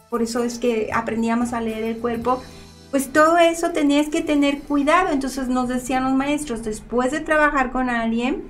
por 0.10 0.24
eso 0.24 0.44
es 0.44 0.58
que 0.58 0.90
aprendíamos 0.92 1.54
a 1.54 1.62
leer 1.62 1.84
el 1.84 2.00
cuerpo, 2.00 2.42
pues 2.90 3.14
todo 3.14 3.38
eso 3.38 3.70
tenías 3.70 4.10
que 4.10 4.22
tener 4.22 4.62
cuidado. 4.62 5.10
Entonces 5.12 5.48
nos 5.48 5.68
decían 5.68 6.04
los 6.04 6.14
maestros, 6.14 6.64
después 6.64 7.12
de 7.12 7.20
trabajar 7.20 7.72
con 7.72 7.88
alguien, 7.88 8.44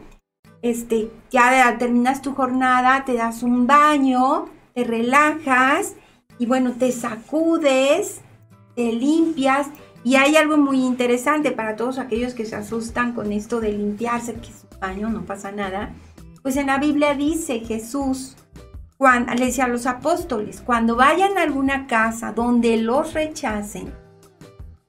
este, 0.61 1.11
ya 1.29 1.77
terminas 1.77 2.21
tu 2.21 2.33
jornada, 2.33 3.03
te 3.05 3.15
das 3.15 3.43
un 3.43 3.67
baño, 3.67 4.45
te 4.73 4.85
relajas 4.85 5.95
y 6.39 6.45
bueno, 6.45 6.71
te 6.71 6.93
sacudes, 6.93 8.21
te 8.77 8.93
limpias. 8.93 9.67
Y 10.03 10.15
hay 10.15 10.35
algo 10.35 10.57
muy 10.57 10.83
interesante 10.83 11.51
para 11.51 11.75
todos 11.75 11.97
aquellos 11.97 12.33
que 12.33 12.45
se 12.45 12.55
asustan 12.55 13.13
con 13.13 13.31
esto 13.31 13.61
de 13.61 13.71
limpiarse, 13.71 14.33
que 14.35 14.49
es 14.49 14.65
un 14.69 14.79
baño, 14.79 15.09
no 15.09 15.25
pasa 15.25 15.51
nada. 15.51 15.93
Pues 16.41 16.57
en 16.57 16.67
la 16.67 16.77
Biblia 16.77 17.13
dice 17.13 17.61
Jesús, 17.61 18.35
cuando, 18.97 19.33
le 19.33 19.45
decía 19.45 19.65
a 19.65 19.69
los 19.69 19.85
apóstoles, 19.85 20.61
cuando 20.61 20.95
vayan 20.95 21.37
a 21.37 21.43
alguna 21.43 21.87
casa 21.87 22.33
donde 22.33 22.77
los 22.77 23.13
rechacen, 23.13 23.93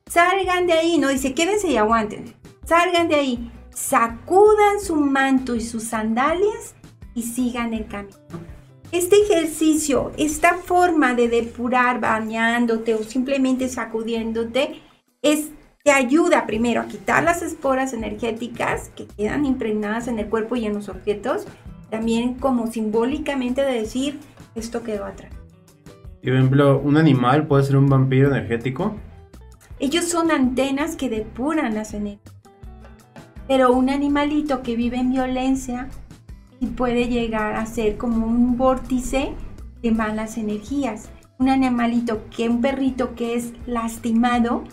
salgan 0.06 0.66
de 0.66 0.72
ahí, 0.72 0.98
no 0.98 1.08
dice 1.08 1.32
quédense 1.32 1.68
y 1.68 1.76
aguanten, 1.76 2.34
salgan 2.64 3.08
de 3.08 3.14
ahí, 3.14 3.52
sacudan 3.70 4.80
su 4.80 4.96
manto 4.96 5.54
y 5.54 5.60
sus 5.60 5.84
sandalias 5.84 6.74
y 7.14 7.22
sigan 7.22 7.72
el 7.72 7.86
camino. 7.86 8.16
Este 8.90 9.16
ejercicio, 9.22 10.12
esta 10.16 10.54
forma 10.54 11.14
de 11.14 11.28
depurar 11.28 12.00
bañándote 12.00 12.94
o 12.94 13.02
simplemente 13.02 13.68
sacudiéndote, 13.68 14.80
es, 15.24 15.48
te 15.82 15.90
ayuda 15.90 16.46
primero 16.46 16.82
a 16.82 16.86
quitar 16.86 17.24
las 17.24 17.42
esporas 17.42 17.92
energéticas 17.92 18.90
que 18.94 19.06
quedan 19.06 19.44
impregnadas 19.44 20.06
en 20.06 20.18
el 20.18 20.26
cuerpo 20.26 20.54
y 20.54 20.66
en 20.66 20.74
los 20.74 20.88
objetos, 20.88 21.46
también 21.90 22.34
como 22.34 22.68
simbólicamente 22.68 23.62
de 23.62 23.72
decir, 23.72 24.20
esto 24.54 24.82
quedó 24.82 25.06
atrás. 25.06 25.32
Por 26.22 26.32
ejemplo, 26.32 26.78
un 26.78 26.96
animal 26.96 27.46
puede 27.46 27.64
ser 27.64 27.76
un 27.76 27.88
vampiro 27.88 28.28
energético. 28.28 28.96
Ellos 29.78 30.04
son 30.04 30.30
antenas 30.30 30.96
que 30.96 31.08
depuran 31.08 31.74
las 31.74 31.94
energías. 31.94 32.34
Pero 33.48 33.72
un 33.72 33.90
animalito 33.90 34.62
que 34.62 34.76
vive 34.76 34.98
en 34.98 35.12
violencia 35.12 35.88
y 36.60 36.66
puede 36.66 37.08
llegar 37.08 37.56
a 37.56 37.66
ser 37.66 37.96
como 37.98 38.26
un 38.26 38.56
vórtice 38.56 39.32
de 39.82 39.90
malas 39.90 40.38
energías. 40.38 41.10
Un 41.38 41.50
animalito 41.50 42.22
que 42.30 42.48
un 42.48 42.62
perrito 42.62 43.14
que 43.14 43.34
es 43.36 43.52
lastimado 43.66 44.64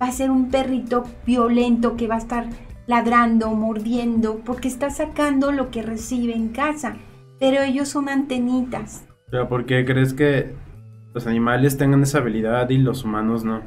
va 0.00 0.06
a 0.06 0.12
ser 0.12 0.30
un 0.30 0.50
perrito 0.50 1.04
violento 1.26 1.96
que 1.96 2.06
va 2.06 2.16
a 2.16 2.18
estar 2.18 2.46
ladrando, 2.86 3.50
mordiendo, 3.50 4.40
porque 4.44 4.68
está 4.68 4.90
sacando 4.90 5.52
lo 5.52 5.70
que 5.70 5.82
recibe 5.82 6.34
en 6.34 6.48
casa. 6.48 6.96
Pero 7.38 7.62
ellos 7.62 7.88
son 7.88 8.08
antenitas. 8.08 9.04
¿Pero 9.30 9.48
por 9.48 9.66
qué 9.66 9.84
crees 9.84 10.14
que 10.14 10.54
los 11.12 11.26
animales 11.26 11.76
tengan 11.76 12.02
esa 12.02 12.18
habilidad 12.18 12.68
y 12.70 12.78
los 12.78 13.04
humanos 13.04 13.44
no? 13.44 13.62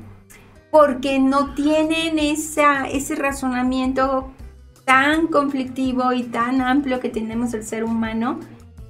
Porque 0.72 1.20
no 1.20 1.54
tienen 1.54 2.20
esa, 2.20 2.88
ese 2.88 3.16
razonamiento 3.16 4.32
tan 4.86 5.28
conflictivo 5.28 6.14
y 6.14 6.24
tan 6.24 6.62
amplio 6.62 7.00
que 7.00 7.10
tenemos 7.10 7.54
el 7.54 7.64
ser 7.64 7.84
humano, 7.84 8.40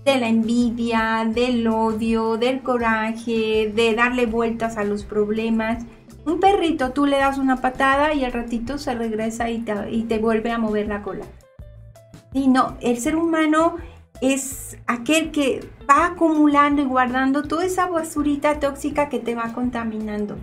de 0.06 0.20
la 0.20 0.30
envidia, 0.30 1.30
del 1.34 1.68
odio, 1.68 2.38
del 2.38 2.62
coraje, 2.62 3.72
de 3.76 3.94
darle 3.96 4.26
vueltas 4.26 4.78
a 4.78 4.84
los 4.84 5.04
problemas. 5.04 5.86
Un 6.28 6.42
perrito, 6.42 6.92
tú 6.92 7.06
le 7.06 7.20
das 7.20 7.38
una 7.38 7.62
patada 7.62 8.14
y 8.14 8.26
al 8.26 8.34
ratito 8.34 8.78
se 8.78 8.94
regresa 8.94 9.50
y 9.50 9.60
te, 9.62 10.20
vuelve 10.20 10.52
a 10.52 10.58
mover 10.58 10.90
la 10.90 11.02
cola. 11.02 11.24
Y 12.34 12.50
no, 12.50 12.76
el 12.82 12.98
ser 12.98 13.16
humano 13.16 13.78
es 14.20 14.78
aquel 14.88 15.32
que 15.32 15.66
va 15.90 16.08
acumulando 16.08 16.82
y 16.82 16.86
guardando 16.86 17.44
toda 17.44 17.64
esa 17.64 17.88
basurita 17.88 18.60
tóxica 18.60 19.08
que 19.08 19.20
te 19.20 19.36
va 19.36 19.54
contaminando. 19.54 20.36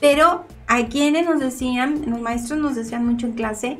Pero 0.00 0.46
hay 0.66 0.86
quienes 0.86 1.26
nos 1.26 1.38
decían, 1.38 2.10
los 2.10 2.20
maestros 2.20 2.58
nos 2.58 2.74
decían 2.74 3.06
mucho 3.06 3.28
en 3.28 3.34
clase, 3.34 3.78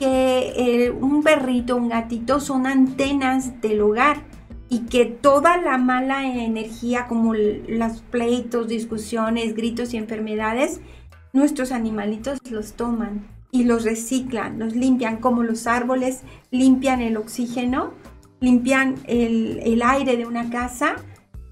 que 0.00 0.92
un 1.00 1.22
perrito, 1.22 1.76
un 1.76 1.88
gatito 1.88 2.40
son 2.40 2.66
antenas 2.66 3.60
del 3.60 3.80
hogar 3.82 4.24
y 4.70 4.86
que 4.86 5.04
toda 5.04 5.56
la 5.56 5.76
mala 5.78 6.24
energía 6.24 7.08
como 7.08 7.34
los 7.34 8.02
pleitos, 8.10 8.68
discusiones, 8.68 9.54
gritos 9.56 9.92
y 9.92 9.96
enfermedades, 9.96 10.80
nuestros 11.32 11.72
animalitos 11.72 12.38
los 12.48 12.74
toman 12.74 13.26
y 13.50 13.64
los 13.64 13.84
reciclan, 13.84 14.60
los 14.60 14.76
limpian 14.76 15.16
como 15.16 15.42
los 15.42 15.66
árboles 15.66 16.20
limpian 16.52 17.00
el 17.00 17.16
oxígeno, 17.16 17.92
limpian 18.38 18.94
el, 19.06 19.60
el 19.64 19.82
aire 19.82 20.16
de 20.16 20.24
una 20.24 20.48
casa 20.50 20.94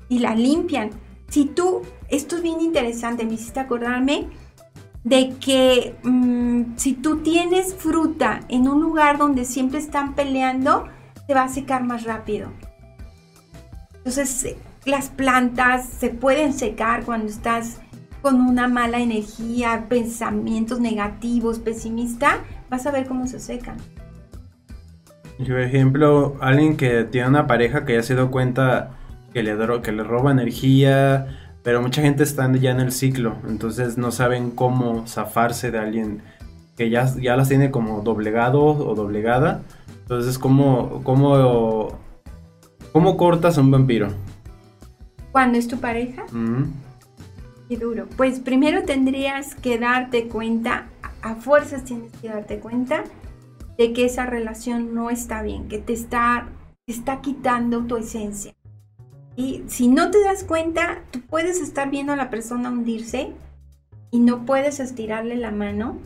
y 0.09 0.21
la 0.21 0.37
limpian. 0.37 0.91
Si 1.29 1.45
tú, 1.45 1.83
esto 2.09 2.37
es 2.37 2.43
bien 2.43 2.61
interesante, 2.61 3.27
me 3.27 3.35
hiciste 3.35 3.59
acordarme, 3.59 4.29
de 5.03 5.35
que 5.41 5.97
mm, 6.05 6.77
si 6.77 6.95
tú 6.95 7.19
tienes 7.19 7.75
fruta 7.75 8.41
en 8.49 8.69
un 8.69 8.81
lugar 8.81 9.19
donde 9.19 9.45
siempre 9.45 9.81
están 9.81 10.15
peleando, 10.15 10.85
te 11.27 11.35
va 11.35 11.43
a 11.43 11.49
secar 11.49 11.83
más 11.83 12.05
rápido. 12.05 12.53
Entonces, 14.09 14.57
las 14.87 15.11
plantas 15.11 15.85
se 15.85 16.09
pueden 16.09 16.55
secar 16.55 17.05
cuando 17.05 17.27
estás 17.27 17.79
con 18.23 18.41
una 18.41 18.67
mala 18.67 19.01
energía, 19.01 19.85
pensamientos 19.87 20.81
negativos, 20.81 21.59
pesimista, 21.59 22.39
vas 22.71 22.87
a 22.87 22.91
ver 22.91 23.07
cómo 23.07 23.27
se 23.27 23.39
secan. 23.39 23.77
Por 25.37 25.61
ejemplo, 25.61 26.39
alguien 26.41 26.79
que 26.79 27.05
tiene 27.05 27.29
una 27.29 27.47
pareja 27.47 27.85
que 27.85 27.97
ya 27.97 28.03
se 28.03 28.15
dio 28.15 28.31
cuenta 28.31 28.93
que 29.35 29.43
le, 29.43 29.55
que 29.83 29.93
le 29.93 30.03
roba 30.03 30.33
energía, 30.33 31.27
pero 31.63 31.83
mucha 31.83 32.01
gente 32.01 32.23
está 32.23 32.51
ya 32.55 32.71
en 32.71 32.81
el 32.81 32.93
ciclo, 32.93 33.37
entonces 33.47 33.99
no 33.99 34.11
saben 34.11 34.53
cómo 34.53 35.07
zafarse 35.07 35.71
de 35.71 35.81
alguien 35.81 36.23
que 36.79 36.89
ya, 36.89 37.15
ya 37.21 37.37
las 37.37 37.51
tiene 37.51 37.71
como 37.71 38.01
doblegado 38.01 38.63
o 38.65 38.95
doblegada. 38.95 39.61
Entonces, 40.01 40.39
¿cómo, 40.39 41.03
cómo, 41.05 41.99
cómo 42.99 43.17
cortas 43.17 43.57
a 43.57 43.61
un 43.61 43.71
vampiro? 43.71 44.09
¿Cuándo 45.31 45.57
es 45.57 45.69
tu 45.69 45.79
pareja? 45.79 46.25
Qué 47.69 47.77
duro. 47.77 48.09
Pues 48.17 48.41
primero 48.41 48.83
tendrías 48.83 49.55
que 49.55 49.79
darte 49.79 50.27
cuenta, 50.27 50.89
a 51.23 51.37
fuerzas 51.37 51.85
tienes 51.85 52.11
que 52.21 52.27
darte 52.27 52.59
cuenta 52.59 53.05
de 53.77 53.93
que 53.93 54.05
esa 54.05 54.27
relación 54.27 54.97
no 54.97 55.11
está 55.11 55.43
bien, 55.43 55.69
que 55.69 55.79
te 55.79 55.93
está, 55.93 56.49
te 56.87 56.93
está 56.93 57.21
quitando 57.21 57.85
tu 57.85 57.99
esencia. 57.99 58.53
Y 59.37 59.63
si 59.69 59.87
no 59.87 60.11
te 60.11 60.21
das 60.25 60.43
cuenta, 60.43 60.99
tú 61.13 61.21
puedes 61.21 61.61
estar 61.61 61.91
viendo 61.91 62.15
a 62.15 62.17
la 62.17 62.31
persona 62.31 62.69
hundirse 62.69 63.31
y 64.11 64.19
no 64.19 64.45
puedes 64.45 64.81
estirarle 64.81 65.37
la 65.37 65.53
mano 65.53 65.99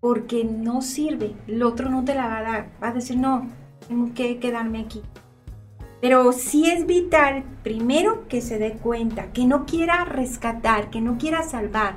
porque 0.00 0.42
no 0.42 0.82
sirve. 0.82 1.32
El 1.46 1.62
otro 1.62 1.90
no 1.90 2.04
te 2.04 2.16
la 2.16 2.26
va 2.26 2.38
a 2.38 2.42
dar. 2.42 2.70
Va 2.82 2.88
a 2.88 2.92
decir, 2.92 3.18
no, 3.18 3.46
tengo 3.86 4.12
que 4.14 4.40
quedarme 4.40 4.80
aquí. 4.80 5.00
Pero 6.00 6.32
sí 6.32 6.70
es 6.70 6.86
vital, 6.86 7.44
primero, 7.62 8.26
que 8.28 8.40
se 8.40 8.58
dé 8.58 8.72
cuenta, 8.72 9.32
que 9.32 9.44
no 9.44 9.66
quiera 9.66 10.04
rescatar, 10.04 10.90
que 10.90 11.00
no 11.00 11.18
quiera 11.18 11.42
salvar, 11.42 11.96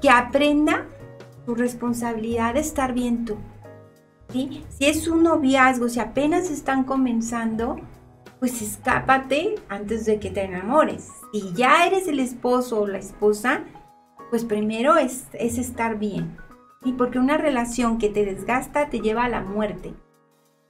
que 0.00 0.08
aprenda 0.08 0.86
su 1.44 1.54
responsabilidad 1.54 2.54
de 2.54 2.60
estar 2.60 2.94
bien 2.94 3.24
tú. 3.26 3.36
¿sí? 4.32 4.64
Si 4.70 4.86
es 4.86 5.08
un 5.08 5.24
noviazgo, 5.24 5.88
si 5.88 6.00
apenas 6.00 6.50
están 6.50 6.84
comenzando, 6.84 7.76
pues 8.38 8.62
escápate 8.62 9.56
antes 9.68 10.06
de 10.06 10.20
que 10.20 10.30
te 10.30 10.42
enamores. 10.42 11.08
Si 11.32 11.52
ya 11.52 11.86
eres 11.86 12.08
el 12.08 12.20
esposo 12.20 12.80
o 12.80 12.86
la 12.86 12.98
esposa, 12.98 13.64
pues 14.30 14.44
primero 14.44 14.96
es, 14.96 15.26
es 15.32 15.58
estar 15.58 15.98
bien. 15.98 16.36
Y 16.84 16.92
porque 16.92 17.18
una 17.18 17.36
relación 17.36 17.98
que 17.98 18.08
te 18.08 18.24
desgasta 18.24 18.88
te 18.88 19.00
lleva 19.00 19.24
a 19.24 19.28
la 19.28 19.42
muerte, 19.42 19.92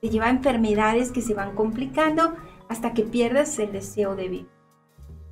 te 0.01 0.09
lleva 0.09 0.27
a 0.27 0.31
enfermedades 0.31 1.13
que 1.13 1.23
se 1.23 1.35
van 1.35 1.55
complicando 1.55 2.35
hasta 2.69 2.95
que 2.95 3.03
pierdas 3.03 3.59
el 3.59 3.73
deseo 3.73 4.17
de 4.17 4.29
vivir. 4.29 4.49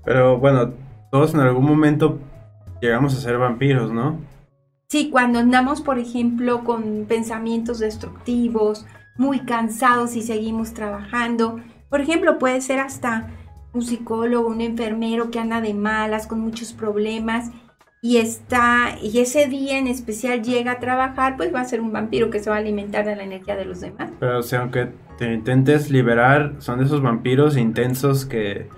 Pero 0.05 0.39
bueno, 0.39 0.73
todos 1.11 1.35
en 1.35 1.41
algún 1.41 1.65
momento 1.65 2.19
llegamos 2.81 3.15
a 3.15 3.21
ser 3.21 3.39
vampiros, 3.39 3.91
¿no? 3.91 4.19
Sí, 4.89 5.11
cuando 5.11 5.41
andamos, 5.41 5.81
por 5.81 5.99
ejemplo, 5.99 6.63
con 6.63 7.07
pensamientos 7.09 7.81
destructivos, 7.81 8.87
muy 9.17 9.41
cansados 9.41 10.15
y 10.15 10.23
seguimos 10.23 10.75
trabajando. 10.75 11.61
Por 11.89 12.01
ejemplo, 12.01 12.39
puede 12.39 12.61
ser 12.61 12.79
hasta 12.79 13.29
un 13.73 13.83
psicólogo, 13.83 14.49
un 14.49 14.61
enfermero 14.61 15.31
que 15.31 15.41
anda 15.41 15.61
de 15.61 15.75
malas, 15.75 16.27
con 16.27 16.41
muchos 16.41 16.73
problemas 16.73 17.51
y 18.03 18.19
está 18.19 18.97
y 19.03 19.19
ese 19.19 19.47
día 19.47 19.79
en 19.79 19.89
especial 19.89 20.43
llega 20.43 20.73
a 20.73 20.79
trabajar, 20.79 21.37
pues 21.37 21.53
va 21.53 21.61
a 21.61 21.65
ser 21.65 21.81
un 21.81 21.93
vampiro 21.93 22.31
que 22.31 22.39
se 22.39 22.51
va 22.51 22.57
a 22.57 22.61
alimentar 22.61 23.05
de 23.05 23.17
la 23.17 23.25
energía 23.25 23.57
de 23.57 23.65
los 23.65 23.81
demás. 23.81 24.11
Pero 24.21 24.39
o 24.39 24.43
sea, 24.43 24.61
aunque 24.61 24.93
te 25.19 25.33
intentes 25.33 25.91
liberar, 25.91 26.55
son 26.59 26.79
de 26.79 26.85
esos 26.85 27.03
vampiros 27.03 27.57
intensos 27.57 28.25
que 28.25 28.69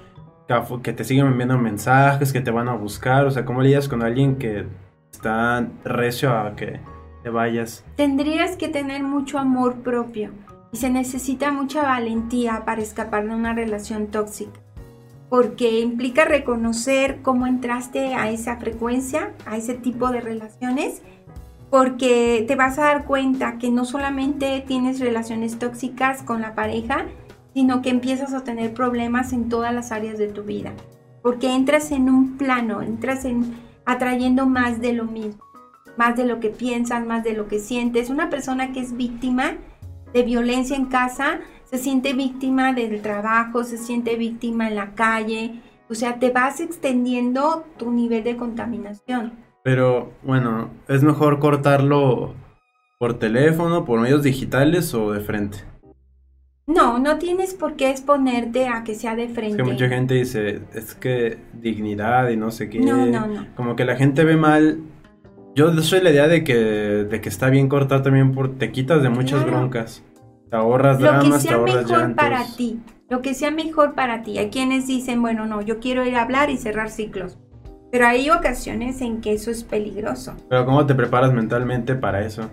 que 0.83 0.95
te 0.95 1.05
siguen 1.05 1.27
enviando 1.27 1.59
mensajes, 1.59 2.33
que 2.33 2.41
te 2.41 2.51
van 2.51 2.69
a 2.69 2.75
buscar, 2.75 3.27
o 3.27 3.31
sea, 3.31 3.45
¿cómo 3.45 3.61
lidias 3.61 3.87
con 3.87 4.03
alguien 4.03 4.37
que 4.37 4.65
está 5.13 5.69
recio 5.85 6.33
a 6.33 6.57
que 6.57 6.81
te 7.23 7.29
vayas? 7.29 7.85
Tendrías 7.97 8.57
que 8.57 8.69
tener 8.69 9.03
mucho 9.03 9.39
amor 9.39 9.83
propio 9.83 10.31
y 10.73 10.79
se 10.79 10.89
necesita 10.89 11.53
mucha 11.53 11.83
valentía 11.83 12.65
para 12.65 12.81
escapar 12.81 13.29
de 13.29 13.35
una 13.35 13.53
relación 13.53 14.07
tóxica 14.07 14.59
porque 15.29 15.81
implica 15.81 16.25
reconocer 16.25 17.21
cómo 17.23 17.47
entraste 17.47 18.15
a 18.15 18.31
esa 18.31 18.57
frecuencia, 18.57 19.35
a 19.47 19.57
ese 19.57 19.75
tipo 19.75 20.11
de 20.11 20.21
relaciones, 20.21 21.03
porque 21.71 22.45
te 22.47 22.57
vas 22.57 22.79
a 22.79 22.85
dar 22.85 23.05
cuenta 23.05 23.59
que 23.59 23.71
no 23.71 23.85
solamente 23.85 24.65
tienes 24.67 25.01
relaciones 25.01 25.59
tóxicas 25.59 26.23
con 26.23 26.41
la 26.41 26.55
pareja, 26.55 27.07
sino 27.55 27.83
que 27.83 27.91
empiezas 27.91 28.33
a 28.35 28.45
tener 28.45 28.73
problemas 28.73 29.33
en 29.33 29.49
todas 29.49 29.75
las 29.75 29.93
áreas 29.93 30.19
de 30.19 30.29
tu 30.29 30.45
vida, 30.45 30.73
porque 31.23 31.55
entras 31.55 31.91
en 31.91 32.09
un 32.09 32.37
plano, 32.37 32.83
entras 32.83 33.25
en 33.25 33.55
atrayendo 33.85 34.47
más 34.47 34.81
de 34.81 34.93
lo 34.93 35.05
mismo, 35.05 35.43
más 35.97 36.17
de 36.17 36.27
lo 36.27 36.41
que 36.41 36.51
piensas, 36.51 37.07
más 37.07 37.25
de 37.25 37.33
lo 37.33 37.49
que 37.49 37.59
sientes. 37.59 38.11
Una 38.11 38.31
persona 38.31 38.73
que 38.73 38.81
es 38.81 38.97
víctima 38.97 39.57
de 40.13 40.23
violencia 40.23 40.77
en 40.77 40.87
casa, 40.87 41.41
se 41.65 41.79
siente 41.79 42.13
víctima 42.13 42.73
del 42.73 43.03
trabajo, 43.03 43.65
se 43.65 43.79
siente 43.79 44.17
víctima 44.17 44.69
en 44.69 44.75
la 44.75 44.95
calle, 44.95 45.61
o 45.91 45.95
sea, 45.95 46.19
te 46.19 46.31
vas 46.31 46.61
extendiendo 46.61 47.65
tu 47.79 47.91
nivel 47.91 48.25
de 48.25 48.37
contaminación. 48.37 49.48
Pero 49.69 50.15
bueno, 50.23 50.71
es 50.89 51.03
mejor 51.03 51.41
cortarlo 51.41 52.35
por 52.99 53.19
teléfono, 53.19 53.85
por 53.85 54.01
medios 54.01 54.23
digitales 54.23 54.95
o 54.95 55.13
de 55.13 55.21
frente. 55.21 55.59
No, 56.67 56.99
no 56.99 57.19
tienes 57.19 57.53
por 57.53 57.77
qué 57.77 57.91
exponerte 57.91 58.67
a 58.67 58.83
que 58.83 58.95
sea 58.95 59.15
de 59.15 59.29
frente. 59.29 59.51
Es 59.51 59.57
que 59.57 59.71
mucha 59.71 59.89
gente 59.91 60.15
dice, 60.15 60.63
es 60.73 60.95
que 60.95 61.37
dignidad 61.53 62.31
y 62.31 62.39
no 62.39 62.51
sé 62.51 62.71
qué. 62.71 62.81
No, 62.81 63.05
no, 63.05 63.27
no. 63.27 63.47
Como 63.57 63.77
que 63.77 63.85
la 63.85 63.97
gente 63.97 64.25
ve 64.25 64.39
mal. 64.39 64.81
Yo 65.55 65.71
soy 65.83 66.01
la 66.01 66.13
idea 66.13 66.29
de 66.29 66.45
que, 66.45 66.55
de 66.55 67.21
que 67.21 67.29
está 67.29 67.51
bien 67.51 67.69
cortar 67.69 68.03
también 68.03 68.33
por 68.33 68.57
te 68.57 68.73
quitas 68.73 69.03
de 69.03 69.11
muchas 69.11 69.45
broncas. 69.45 70.03
Te 70.49 70.57
ahorras 70.57 70.99
lo 70.99 71.09
dramas, 71.09 71.43
que 71.43 71.49
sea 71.51 71.59
mejor 71.59 72.15
para 72.15 72.43
ti, 72.57 72.81
lo 73.11 73.21
que 73.21 73.35
sea 73.35 73.51
mejor 73.51 73.95
para 73.95 74.23
ti. 74.23 74.39
Hay 74.39 74.49
quienes 74.49 74.87
dicen, 74.87 75.21
bueno, 75.21 75.45
no, 75.45 75.61
yo 75.61 75.79
quiero 75.79 76.07
ir 76.07 76.17
a 76.17 76.23
hablar 76.23 76.49
y 76.49 76.57
cerrar 76.57 76.89
ciclos. 76.89 77.37
Pero 77.91 78.07
hay 78.07 78.29
ocasiones 78.31 79.01
en 79.01 79.21
que 79.21 79.33
eso 79.33 79.51
es 79.51 79.65
peligroso. 79.65 80.35
Pero 80.49 80.67
¿cómo 80.67 80.85
te 80.87 80.95
preparas 80.95 81.33
mentalmente 81.33 81.95
para 81.95 82.21
eso? 82.21 82.49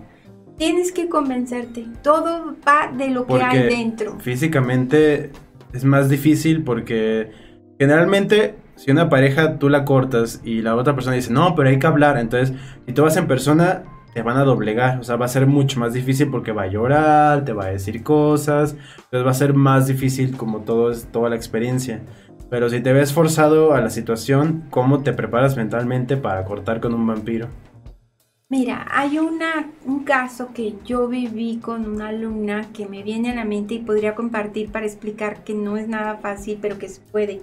Tienes 0.56 0.92
que 0.92 1.08
convencerte. 1.08 1.86
Todo 2.02 2.56
va 2.66 2.90
de 2.96 3.08
lo 3.08 3.26
que 3.26 3.42
hay 3.42 3.64
dentro. 3.64 4.18
Físicamente 4.20 5.30
es 5.72 5.84
más 5.84 6.08
difícil 6.08 6.64
porque 6.64 7.30
generalmente 7.78 8.54
si 8.76 8.90
una 8.90 9.08
pareja 9.08 9.58
tú 9.58 9.68
la 9.68 9.84
cortas 9.84 10.40
y 10.44 10.62
la 10.62 10.76
otra 10.76 10.94
persona 10.94 11.16
dice, 11.16 11.32
no, 11.32 11.54
pero 11.54 11.68
hay 11.68 11.78
que 11.78 11.86
hablar. 11.86 12.18
Entonces, 12.18 12.56
si 12.86 12.92
tú 12.92 13.02
vas 13.02 13.16
en 13.16 13.26
persona, 13.26 13.84
te 14.14 14.22
van 14.22 14.36
a 14.36 14.44
doblegar, 14.44 14.98
o 14.98 15.04
sea, 15.04 15.16
va 15.16 15.26
a 15.26 15.28
ser 15.28 15.46
mucho 15.46 15.80
más 15.80 15.92
difícil 15.92 16.30
porque 16.30 16.52
va 16.52 16.62
a 16.62 16.66
llorar, 16.68 17.44
te 17.44 17.52
va 17.52 17.66
a 17.66 17.68
decir 17.68 18.02
cosas, 18.02 18.76
entonces 18.96 19.26
va 19.26 19.30
a 19.30 19.34
ser 19.34 19.54
más 19.54 19.86
difícil 19.86 20.36
como 20.36 20.60
todo 20.60 20.90
es, 20.90 21.06
toda 21.10 21.28
la 21.28 21.36
experiencia. 21.36 22.02
Pero 22.48 22.70
si 22.70 22.80
te 22.80 22.92
ves 22.92 23.12
forzado 23.12 23.74
a 23.74 23.80
la 23.80 23.90
situación, 23.90 24.64
¿cómo 24.70 25.02
te 25.02 25.12
preparas 25.12 25.56
mentalmente 25.56 26.16
para 26.16 26.44
cortar 26.44 26.80
con 26.80 26.94
un 26.94 27.06
vampiro? 27.06 27.48
Mira, 28.48 28.86
hay 28.90 29.18
una, 29.18 29.72
un 29.84 30.04
caso 30.04 30.50
que 30.54 30.76
yo 30.84 31.08
viví 31.08 31.58
con 31.58 31.88
una 31.88 32.08
alumna 32.08 32.68
que 32.72 32.86
me 32.86 33.02
viene 33.02 33.32
a 33.32 33.34
la 33.34 33.44
mente 33.44 33.74
y 33.74 33.78
podría 33.80 34.14
compartir 34.14 34.70
para 34.70 34.86
explicar 34.86 35.42
que 35.42 35.54
no 35.54 35.76
es 35.76 35.88
nada 35.88 36.18
fácil, 36.18 36.58
pero 36.62 36.78
que 36.78 36.88
se 36.88 37.00
puede. 37.00 37.40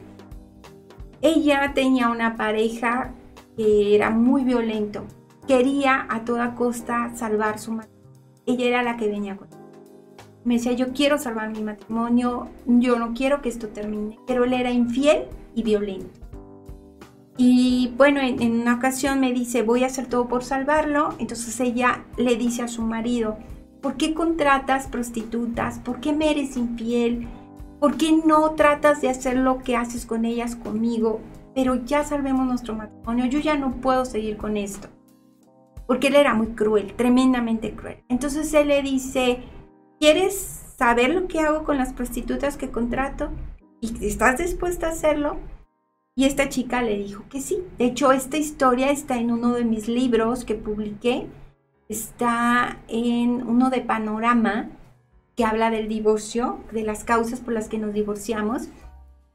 Ella 1.21 1.73
tenía 1.75 2.07
una 2.07 2.37
pareja 2.37 3.11
que 3.57 3.95
era 3.95 4.09
muy 4.09 4.45
violento, 4.45 5.05
quería 5.45 6.07
a 6.09 6.23
toda 6.23 6.55
costa 6.55 7.11
salvar 7.15 7.59
su 7.59 7.73
matrimonio. 7.73 7.93
Ella 8.45 8.65
era 8.65 8.83
la 8.83 8.95
que 8.95 9.09
venía 9.09 9.35
con 9.35 9.49
Me 10.45 10.55
decía, 10.55 10.73
yo 10.73 10.93
quiero 10.93 11.17
salvar 11.17 11.49
mi 11.51 11.63
matrimonio, 11.63 12.49
yo 12.65 12.99
no 12.99 13.13
quiero 13.13 13.41
que 13.41 13.49
esto 13.49 13.69
termine, 13.69 14.19
pero 14.27 14.43
él 14.43 14.53
era 14.53 14.71
infiel 14.71 15.25
y 15.55 15.63
violento. 15.63 16.19
Y 17.37 17.93
bueno, 17.97 18.19
en, 18.21 18.61
una 18.61 18.75
ocasión 18.75 19.19
me 19.19 19.33
dice, 19.33 19.63
voy 19.63 19.83
a 19.83 19.87
hacer 19.87 20.07
todo 20.07 20.27
por 20.27 20.43
salvarlo. 20.43 21.15
Entonces 21.17 21.59
ella 21.59 22.03
le 22.17 22.35
dice 22.35 22.61
a 22.61 22.67
su 22.67 22.83
marido, 22.83 23.37
¿por 23.81 23.95
qué 23.95 24.13
contratas 24.13 24.87
prostitutas? 24.87 25.79
¿Por 25.79 25.99
qué 25.99 26.13
me 26.13 26.29
eres 26.29 26.57
infiel? 26.57 27.27
¿Por 27.79 27.97
qué 27.97 28.11
no 28.25 28.51
tratas 28.51 29.01
de 29.01 29.09
hacer 29.09 29.37
lo 29.37 29.59
que 29.59 29.75
haces 29.75 30.05
con 30.05 30.25
ellas 30.25 30.55
conmigo? 30.55 31.21
Pero 31.55 31.75
ya 31.75 32.03
salvemos 32.03 32.45
nuestro 32.45 32.75
matrimonio, 32.75 33.25
yo 33.25 33.39
ya 33.39 33.57
no 33.57 33.71
puedo 33.81 34.05
seguir 34.05 34.37
con 34.37 34.57
esto 34.57 34.89
porque 35.87 36.07
él 36.07 36.15
era 36.15 36.33
muy 36.33 36.47
cruel, 36.47 36.93
tremendamente 36.93 37.73
cruel. 37.75 38.03
Entonces 38.09 38.53
él 38.53 38.69
le 38.69 38.81
dice, 38.81 39.39
¿quieres 40.03 40.35
saber 40.77 41.13
lo 41.13 41.29
que 41.29 41.39
hago 41.39 41.63
con 41.63 41.77
las 41.77 41.93
prostitutas 41.93 42.57
que 42.57 42.69
contrato? 42.69 43.29
¿Y 43.79 44.05
estás 44.05 44.37
dispuesta 44.37 44.87
a 44.87 44.89
hacerlo? 44.89 45.37
Y 46.13 46.25
esta 46.25 46.49
chica 46.49 46.81
le 46.81 46.97
dijo 46.97 47.23
que 47.29 47.39
sí. 47.39 47.63
De 47.77 47.85
hecho, 47.85 48.11
esta 48.11 48.35
historia 48.35 48.91
está 48.91 49.15
en 49.15 49.31
uno 49.31 49.53
de 49.53 49.63
mis 49.63 49.87
libros 49.87 50.43
que 50.43 50.55
publiqué. 50.55 51.27
Está 51.87 52.79
en 52.89 53.47
uno 53.47 53.69
de 53.69 53.79
Panorama, 53.79 54.71
que 55.37 55.45
habla 55.45 55.69
del 55.69 55.87
divorcio, 55.87 56.59
de 56.73 56.83
las 56.83 57.05
causas 57.05 57.39
por 57.39 57.53
las 57.53 57.69
que 57.69 57.77
nos 57.77 57.93
divorciamos. 57.93 58.63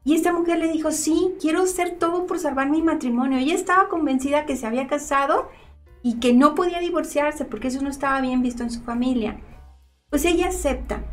Y 0.03 0.13
esta 0.13 0.33
mujer 0.33 0.59
le 0.59 0.71
dijo, 0.71 0.91
sí, 0.91 1.33
quiero 1.41 1.63
hacer 1.63 1.97
todo 1.97 2.27
por 2.27 2.37
salvar 2.37 2.69
mi 2.69 2.83
matrimonio. 2.83 3.39
Ella 3.39 3.55
estaba 3.55 3.89
convencida 3.89 4.45
que 4.45 4.55
se 4.55 4.67
había 4.67 4.85
casado 4.85 5.49
y 6.03 6.19
que 6.19 6.31
no 6.31 6.53
podía 6.53 6.77
divorciarse 6.77 7.43
porque 7.43 7.69
eso 7.69 7.81
no 7.81 7.89
estaba 7.89 8.21
bien 8.21 8.43
visto 8.43 8.61
en 8.61 8.69
su 8.69 8.81
familia. 8.81 9.39
Pues 10.09 10.25
ella 10.25 10.47
acepta, 10.47 11.03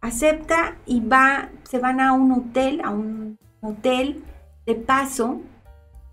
acepta 0.00 0.78
y 0.86 1.00
va, 1.00 1.50
se 1.64 1.78
van 1.78 2.00
a 2.00 2.12
un 2.12 2.32
hotel, 2.32 2.80
a 2.82 2.90
un 2.90 3.38
hotel 3.60 4.24
de 4.66 4.74
paso, 4.74 5.40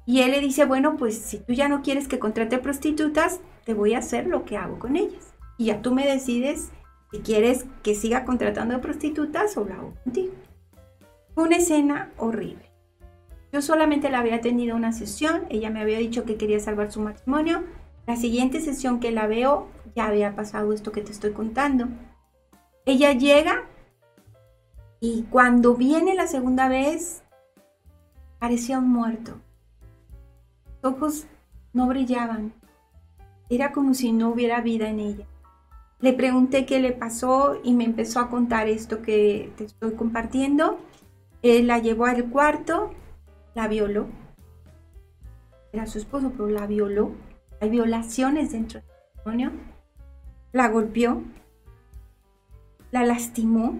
y 0.06 0.22
él 0.22 0.32
le 0.32 0.42
dice, 0.42 0.66
bueno, 0.66 0.98
pues 0.98 1.18
si 1.18 1.40
tú 1.40 1.54
ya 1.54 1.68
no 1.68 1.82
quieres 1.82 2.08
que 2.08 2.20
contrate 2.20 2.60
prostitutas, 2.60 3.40
te 3.66 3.74
voy 3.74 3.96
a 3.96 4.00
hacer 4.00 4.28
lo 4.28 4.46
que 4.46 4.58
hago 4.58 4.78
con 4.78 4.96
ellas. 4.96 5.34
Y 5.58 5.66
ya 5.66 5.82
tú 5.82 5.94
me 5.94 6.06
decides 6.06 6.72
si 7.12 7.20
quieres 7.20 7.66
que 7.82 7.96
siga 7.96 8.24
contratando 8.24 8.80
prostitutas 8.82 9.58
o 9.58 9.66
la 9.66 9.76
hago 9.76 9.94
contigo. 10.04 10.34
Una 11.36 11.58
escena 11.58 12.12
horrible. 12.18 12.72
Yo 13.52 13.62
solamente 13.62 14.10
la 14.10 14.20
había 14.20 14.42
tenido 14.42 14.76
una 14.76 14.92
sesión, 14.92 15.46
ella 15.50 15.70
me 15.70 15.82
había 15.82 15.98
dicho 15.98 16.24
que 16.24 16.36
quería 16.36 16.60
salvar 16.60 16.92
su 16.92 17.02
matrimonio. 17.02 17.64
La 18.06 18.16
siguiente 18.16 18.62
sesión 18.62 19.00
que 19.00 19.12
la 19.12 19.26
veo 19.26 19.70
ya 19.96 20.08
había 20.08 20.36
pasado 20.36 20.74
esto 20.74 20.92
que 20.92 21.02
te 21.02 21.12
estoy 21.12 21.32
contando. 21.32 21.88
Ella 22.86 23.14
llega 23.14 23.64
y 25.00 25.24
cuando 25.24 25.76
viene 25.76 26.16
la 26.16 26.28
segunda 26.28 26.68
vez 26.68 27.24
parecía 28.40 28.80
un 28.80 28.90
muerto. 28.90 29.40
Los 30.84 30.94
ojos 30.94 31.26
no 31.74 31.88
brillaban. 31.88 32.54
Era 33.50 33.72
como 33.72 33.94
si 33.94 34.12
no 34.12 34.30
hubiera 34.30 34.62
vida 34.62 34.90
en 34.90 35.00
ella. 35.00 35.26
Le 36.00 36.14
pregunté 36.14 36.66
qué 36.66 36.80
le 36.80 36.92
pasó 36.92 37.60
y 37.64 37.74
me 37.74 37.86
empezó 37.86 38.20
a 38.20 38.30
contar 38.30 38.68
esto 38.68 39.02
que 39.02 39.52
te 39.56 39.66
estoy 39.66 39.94
compartiendo. 39.94 40.80
Él 41.42 41.68
la 41.68 41.80
llevó 41.80 42.06
al 42.06 42.30
cuarto 42.30 42.92
la 43.56 43.68
violó. 43.68 44.08
Era 45.72 45.88
su 45.88 45.98
esposo, 45.98 46.32
pero 46.32 46.48
la 46.48 46.68
violó. 46.68 47.12
Hay 47.60 47.70
violaciones 47.70 48.52
dentro 48.52 48.82
del 48.82 48.90
matrimonio. 49.16 49.75
La 50.56 50.70
golpeó. 50.70 51.22
La 52.90 53.04
lastimó. 53.04 53.78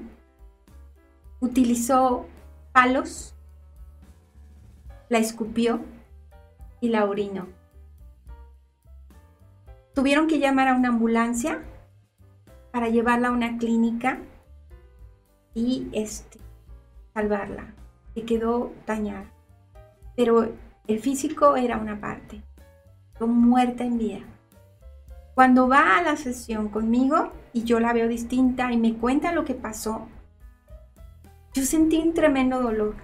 utilizó 1.40 2.26
palos, 2.74 3.34
la 5.08 5.20
escupió 5.20 5.80
y 6.82 6.90
la 6.90 7.06
orinó. 7.06 7.48
Tuvieron 9.94 10.28
que 10.28 10.40
llamar 10.40 10.68
a 10.68 10.76
una 10.76 10.90
ambulancia 10.90 11.64
para 12.74 12.90
llevarla 12.90 13.30
a 13.30 13.32
una 13.32 13.58
clínica 13.58 14.20
y 15.54 15.88
este, 15.94 16.40
salvarla. 17.14 17.74
Y 18.16 18.24
quedó 18.24 18.74
dañada. 18.86 19.32
Pero 20.18 20.52
el 20.88 21.00
físico 21.00 21.56
era 21.56 21.78
una 21.78 22.02
parte. 22.02 22.42
Quedó 23.14 23.28
muerta 23.28 23.86
en 23.86 23.98
vida. 23.98 24.35
Cuando 25.36 25.68
va 25.68 25.98
a 25.98 26.02
la 26.02 26.16
sesión 26.16 26.70
conmigo 26.70 27.34
y 27.52 27.66
yo 27.66 27.82
la 27.82 27.92
veo 27.92 28.08
distinta 28.08 28.72
y 28.72 28.78
me 28.78 28.96
cuenta 28.96 29.34
lo 29.34 29.44
que 29.44 29.54
pasó, 29.54 30.08
yo 31.54 31.64
sentí 31.64 31.98
un 31.98 32.14
tremendo 32.14 32.62
dolor. 32.62 32.96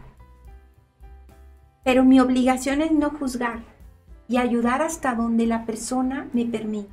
Pero 1.83 2.05
mi 2.05 2.21
obligación 2.21 2.81
es 2.81 2.93
no 2.93 3.09
juzgar 3.09 3.59
y 4.29 4.37
ayudar 4.37 4.81
hasta 4.81 5.13
donde 5.13 5.45
la 5.45 5.65
persona 5.65 6.29
me 6.31 6.45
permite. 6.45 6.89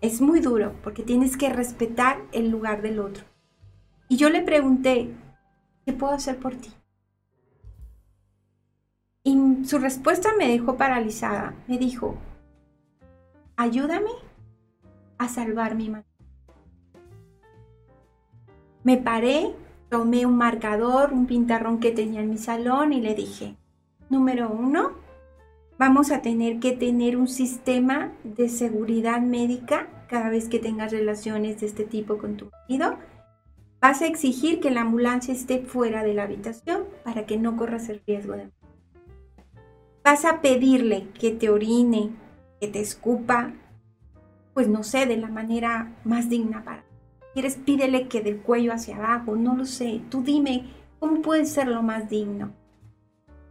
Es 0.00 0.20
muy 0.20 0.38
duro 0.38 0.72
porque 0.84 1.02
tienes 1.02 1.36
que 1.36 1.52
respetar 1.52 2.18
el 2.30 2.48
lugar 2.48 2.82
del 2.82 3.00
otro. 3.00 3.24
Y 4.08 4.18
yo 4.18 4.30
le 4.30 4.42
pregunté, 4.42 5.10
¿qué 5.84 5.92
puedo 5.92 6.12
hacer 6.12 6.38
por 6.38 6.54
ti? 6.54 6.72
Y 9.24 9.64
su 9.64 9.78
respuesta 9.78 10.28
me 10.38 10.46
dejó 10.46 10.76
paralizada. 10.76 11.54
Me 11.66 11.76
dijo, 11.76 12.16
ayúdame 13.56 14.10
a 15.18 15.28
salvar 15.28 15.74
mi 15.74 15.88
mano. 15.88 16.04
Me 18.84 18.98
paré, 18.98 19.54
tomé 19.88 20.26
un 20.26 20.36
marcador, 20.36 21.12
un 21.12 21.26
pintarrón 21.26 21.80
que 21.80 21.90
tenía 21.90 22.20
en 22.20 22.30
mi 22.30 22.38
salón 22.38 22.92
y 22.92 23.00
le 23.00 23.14
dije, 23.14 23.56
número 24.10 24.48
uno, 24.48 24.92
vamos 25.78 26.12
a 26.12 26.22
tener 26.22 26.60
que 26.60 26.72
tener 26.72 27.16
un 27.16 27.28
sistema 27.28 28.12
de 28.22 28.48
seguridad 28.48 29.20
médica 29.20 29.88
cada 30.08 30.28
vez 30.28 30.48
que 30.48 30.58
tengas 30.58 30.92
relaciones 30.92 31.60
de 31.60 31.66
este 31.66 31.84
tipo 31.84 32.18
con 32.18 32.36
tu 32.36 32.50
marido. 32.50 32.96
Vas 33.80 34.02
a 34.02 34.06
exigir 34.06 34.60
que 34.60 34.70
la 34.70 34.82
ambulancia 34.82 35.34
esté 35.34 35.60
fuera 35.60 36.02
de 36.02 36.14
la 36.14 36.22
habitación 36.22 36.84
para 37.04 37.26
que 37.26 37.36
no 37.36 37.56
corras 37.56 37.88
el 37.88 38.02
riesgo 38.06 38.34
de 38.34 38.50
Vas 40.04 40.24
a 40.24 40.40
pedirle 40.40 41.08
que 41.18 41.32
te 41.32 41.50
orine, 41.50 42.12
que 42.60 42.68
te 42.68 42.80
escupa, 42.80 43.52
pues 44.54 44.68
no 44.68 44.82
sé, 44.82 45.06
de 45.06 45.16
la 45.16 45.28
manera 45.28 45.94
más 46.04 46.28
digna 46.28 46.64
para 46.64 46.86
quieres 47.36 47.56
pídele 47.56 48.08
que 48.08 48.22
del 48.22 48.40
cuello 48.40 48.72
hacia 48.72 48.96
abajo, 48.96 49.36
no 49.36 49.54
lo 49.54 49.66
sé, 49.66 50.00
tú 50.08 50.22
dime 50.22 50.70
cómo 50.98 51.20
puede 51.20 51.44
ser 51.44 51.68
lo 51.68 51.82
más 51.82 52.08
digno. 52.08 52.54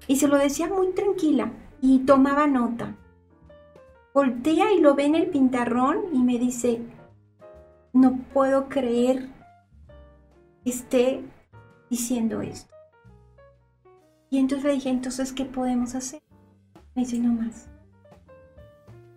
Y 0.08 0.16
se 0.16 0.28
lo 0.28 0.40
decía 0.40 0.68
muy 0.68 0.92
tranquila 0.94 1.52
y 1.82 2.00
tomaba 2.00 2.48
nota. 2.48 2.96
Voltea 4.12 4.74
y 4.74 4.82
lo 4.82 4.96
ve 4.96 5.06
en 5.06 5.14
el 5.14 5.28
pintarrón 5.28 5.98
y 6.14 6.24
me 6.24 6.40
dice, 6.40 6.82
no 7.94 8.18
puedo 8.34 8.70
creer 8.70 9.30
que 10.64 10.72
esté 10.72 11.22
diciendo 11.88 12.42
esto. 12.42 12.74
Y 14.32 14.40
entonces 14.40 14.66
le 14.66 14.74
dije, 14.74 14.90
entonces, 14.90 15.32
¿qué 15.32 15.46
podemos 15.46 15.94
hacer? 15.94 16.24
Me 16.96 17.04
dice, 17.04 17.20
no 17.20 17.34
más. 17.34 17.70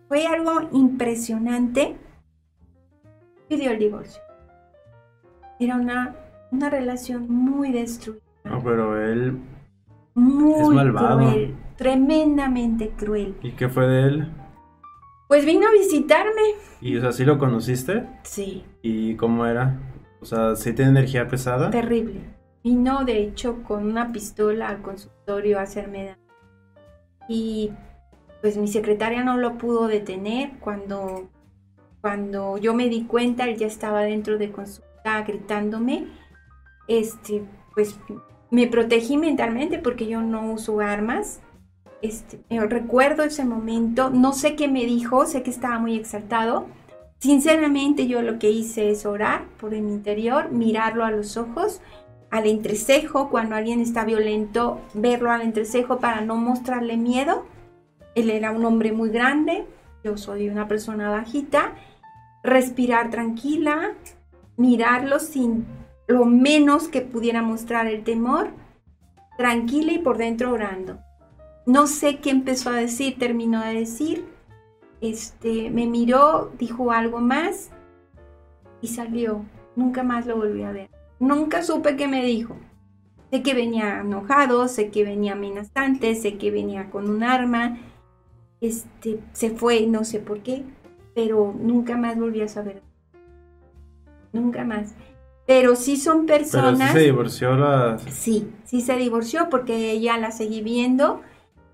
Fue 0.08 0.26
algo 0.26 0.68
impresionante. 0.72 1.96
Pidió 3.48 3.70
el 3.72 3.78
divorcio. 3.78 4.22
Era 5.60 5.76
una, 5.76 6.16
una 6.50 6.70
relación 6.70 7.28
muy 7.28 7.72
destruida. 7.72 8.20
No, 8.44 8.62
pero 8.62 9.02
él 9.04 9.38
muy 10.14 10.60
es 10.60 10.68
malvado. 10.68 11.18
cruel, 11.30 11.54
tremendamente 11.76 12.90
cruel. 12.96 13.36
¿Y 13.42 13.52
qué 13.52 13.68
fue 13.68 13.86
de 13.86 14.02
él? 14.02 14.32
Pues 15.28 15.44
vino 15.44 15.66
a 15.66 15.72
visitarme. 15.72 16.40
¿Y 16.80 16.96
o 16.96 17.00
sea, 17.00 17.12
sí 17.12 17.24
lo 17.24 17.38
conociste? 17.38 18.06
Sí, 18.22 18.64
¿Y 18.82 19.14
cómo 19.16 19.44
era? 19.46 19.78
O 20.20 20.24
sea, 20.24 20.56
¿sí 20.56 20.72
tiene 20.72 20.92
energía 20.92 21.28
pesada? 21.28 21.70
terrible. 21.70 22.20
Vino 22.64 23.04
de 23.04 23.22
hecho 23.22 23.62
con 23.62 23.86
una 23.86 24.10
pistola 24.12 24.68
al 24.68 24.82
consultorio 24.82 25.58
a 25.58 25.62
hacerme 25.62 26.04
daño. 26.06 26.18
Y 27.28 27.70
pues 28.40 28.56
mi 28.56 28.68
secretaria 28.68 29.24
no 29.24 29.36
lo 29.36 29.58
pudo 29.58 29.88
detener 29.88 30.52
cuando 30.60 31.28
cuando 32.00 32.58
yo 32.58 32.74
me 32.74 32.88
di 32.88 33.04
cuenta 33.04 33.44
él 33.48 33.56
ya 33.56 33.66
estaba 33.66 34.02
dentro 34.02 34.38
de 34.38 34.52
consulta 34.52 35.22
gritándome. 35.26 36.06
Este, 36.86 37.44
pues 37.74 37.98
me 38.50 38.66
protegí 38.66 39.16
mentalmente 39.16 39.78
porque 39.78 40.06
yo 40.06 40.22
no 40.22 40.52
uso 40.52 40.80
armas. 40.80 41.40
Este, 42.00 42.40
recuerdo 42.48 43.24
ese 43.24 43.44
momento, 43.44 44.10
no 44.10 44.32
sé 44.32 44.54
qué 44.54 44.68
me 44.68 44.84
dijo, 44.84 45.26
sé 45.26 45.42
que 45.42 45.50
estaba 45.50 45.78
muy 45.78 45.96
exaltado. 45.96 46.66
Sinceramente 47.18 48.06
yo 48.06 48.22
lo 48.22 48.38
que 48.38 48.50
hice 48.50 48.90
es 48.90 49.04
orar 49.04 49.48
por 49.60 49.74
el 49.74 49.88
interior, 49.88 50.52
mirarlo 50.52 51.04
a 51.04 51.10
los 51.10 51.36
ojos, 51.36 51.80
al 52.30 52.46
entrecejo, 52.46 53.28
cuando 53.28 53.56
alguien 53.56 53.80
está 53.80 54.04
violento, 54.04 54.80
verlo 54.94 55.32
al 55.32 55.42
entrecejo 55.42 55.98
para 55.98 56.20
no 56.20 56.36
mostrarle 56.36 56.96
miedo. 56.96 57.44
Él 58.18 58.30
era 58.30 58.50
un 58.50 58.64
hombre 58.64 58.90
muy 58.90 59.10
grande, 59.10 59.64
yo 60.02 60.16
soy 60.16 60.48
una 60.48 60.66
persona 60.66 61.08
bajita. 61.08 61.74
Respirar 62.42 63.10
tranquila, 63.10 63.92
mirarlo 64.56 65.20
sin 65.20 65.66
lo 66.08 66.24
menos 66.24 66.88
que 66.88 67.00
pudiera 67.02 67.42
mostrar 67.42 67.86
el 67.86 68.02
temor, 68.02 68.50
tranquila 69.36 69.92
y 69.92 69.98
por 69.98 70.18
dentro 70.18 70.52
orando. 70.52 70.98
No 71.64 71.86
sé 71.86 72.18
qué 72.18 72.30
empezó 72.30 72.70
a 72.70 72.76
decir, 72.76 73.18
terminó 73.18 73.62
de 73.62 73.74
decir. 73.74 74.24
Este, 75.00 75.70
me 75.70 75.86
miró, 75.86 76.50
dijo 76.58 76.90
algo 76.90 77.20
más 77.20 77.70
y 78.80 78.88
salió. 78.88 79.44
Nunca 79.76 80.02
más 80.02 80.26
lo 80.26 80.36
volví 80.36 80.64
a 80.64 80.72
ver. 80.72 80.90
Nunca 81.20 81.62
supe 81.62 81.96
qué 81.96 82.08
me 82.08 82.24
dijo. 82.24 82.56
Sé 83.30 83.42
que 83.42 83.54
venía 83.54 84.00
enojado, 84.00 84.66
sé 84.66 84.90
que 84.90 85.04
venía 85.04 85.34
amenazante, 85.34 86.14
sé 86.14 86.38
que 86.38 86.50
venía 86.50 86.90
con 86.90 87.08
un 87.08 87.22
arma. 87.22 87.78
Este, 88.60 89.20
se 89.32 89.50
fue, 89.50 89.86
no 89.86 90.04
sé 90.04 90.18
por 90.18 90.40
qué, 90.40 90.64
pero 91.14 91.54
nunca 91.58 91.96
más 91.96 92.18
volví 92.18 92.42
a 92.42 92.48
saber. 92.48 92.82
Nunca 94.32 94.64
más. 94.64 94.94
Pero 95.46 95.76
sí 95.76 95.96
son 95.96 96.26
Pero 96.26 96.44
sí 96.44 96.50
personas. 96.50 96.92
se 96.92 96.98
divorció 96.98 97.56
la... 97.56 97.98
Sí, 98.10 98.50
sí 98.64 98.80
se 98.82 98.96
divorció 98.96 99.48
porque 99.48 99.92
ella 99.92 100.18
la 100.18 100.30
seguí 100.30 100.60
viendo 100.60 101.22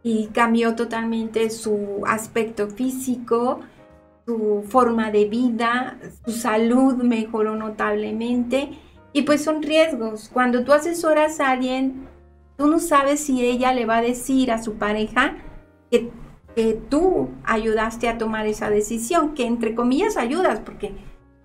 y 0.03 0.27
cambió 0.29 0.77
totalmente 0.77 1.51
su 1.51 2.03
aspecto 2.07 2.69
físico, 2.69 3.61
su 4.27 4.65
forma 4.69 5.11
de 5.11 5.25
vida, 5.25 5.99
su 6.25 6.33
salud 6.33 7.03
mejoró 7.03 7.57
notablemente 7.57 8.71
y 9.13 9.23
pues 9.23 9.43
son 9.43 9.63
riesgos. 9.63 10.31
Cuando 10.33 10.65
tú 10.65 10.73
asesoras 10.73 11.41
a 11.41 11.51
alguien, 11.51 12.07
tú 12.57 12.69
no 12.69 12.79
sabes 12.79 13.21
si 13.21 13.45
ella 13.45 13.73
le 13.73 13.87
va 13.87 13.97
a 13.97 14.03
decir 14.03 14.53
a 14.53 14.63
su 14.63 14.75
pareja 14.75 15.37
que, 15.91 16.11
que 16.55 16.79
tú 16.89 17.31
ayudaste 17.45 18.09
a 18.09 18.19
tomar 18.19 18.47
esa 18.47 18.71
decisión, 18.71 19.35
que 19.35 19.47
entre 19.47 19.75
comillas 19.75 20.17
ayudas 20.17 20.61
porque 20.61 20.93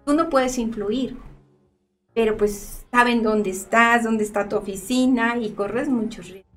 tú 0.06 0.13
no 0.13 0.30
puedes 0.30 0.58
influir 0.58 1.17
pero 2.15 2.36
pues 2.36 2.86
saben 2.91 3.24
dónde 3.24 3.50
estás, 3.52 4.04
dónde 4.04 4.24
está 4.26 4.50
tu 4.50 4.58
oficina 4.58 5.38
y 5.38 5.52
corres 5.52 5.88
muchos 5.88 6.26
riesgos. 6.30 6.52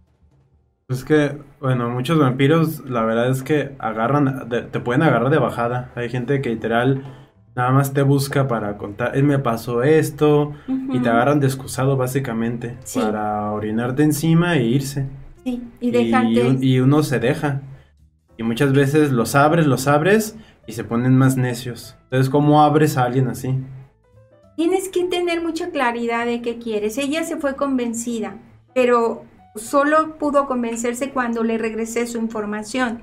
Es 0.88 1.04
que, 1.04 1.38
bueno, 1.60 1.88
muchos 1.90 2.18
vampiros, 2.18 2.80
la 2.88 3.04
verdad 3.04 3.30
es 3.30 3.44
que 3.44 3.76
agarran, 3.78 4.48
de- 4.48 4.62
te 4.62 4.80
pueden 4.80 5.02
agarrar 5.02 5.30
de 5.30 5.38
bajada. 5.38 5.92
Hay 5.94 6.08
gente 6.08 6.40
que 6.42 6.50
literal 6.50 7.04
nada 7.54 7.70
más 7.70 7.92
te 7.92 8.02
busca 8.02 8.48
para 8.48 8.76
contar, 8.76 9.16
"Eh, 9.16 9.22
me 9.22 9.38
pasó 9.38 9.84
esto, 9.84 10.52
y 10.66 10.98
te 10.98 11.08
agarran 11.08 11.38
de 11.38 11.46
excusado 11.46 11.96
básicamente 11.96 12.76
Sí. 12.82 12.98
para 12.98 13.52
orinarte 13.52 14.02
encima 14.02 14.56
e 14.56 14.64
irse. 14.64 15.06
Sí, 15.44 15.62
y 15.80 15.90
dejarte. 15.92 16.56
y 16.60 16.80
uno 16.80 17.02
se 17.04 17.20
deja. 17.20 17.60
Y 18.36 18.42
muchas 18.42 18.72
veces 18.72 19.12
los 19.12 19.34
abres, 19.34 19.66
los 19.66 19.86
abres 19.86 20.36
y 20.66 20.72
se 20.72 20.84
ponen 20.84 21.16
más 21.16 21.36
necios. 21.36 21.96
Entonces, 22.04 22.30
¿cómo 22.30 22.62
abres 22.62 22.96
a 22.96 23.04
alguien 23.04 23.28
así? 23.28 23.54
Tienes 24.56 24.88
que 24.88 25.04
tener 25.04 25.42
mucha 25.42 25.70
claridad 25.70 26.26
de 26.26 26.42
qué 26.42 26.58
quieres. 26.58 26.98
Ella 26.98 27.24
se 27.24 27.36
fue 27.36 27.56
convencida, 27.56 28.36
pero 28.74 29.24
solo 29.56 30.16
pudo 30.18 30.46
convencerse 30.46 31.10
cuando 31.10 31.42
le 31.42 31.58
regresé 31.58 32.06
su 32.06 32.18
información. 32.18 33.00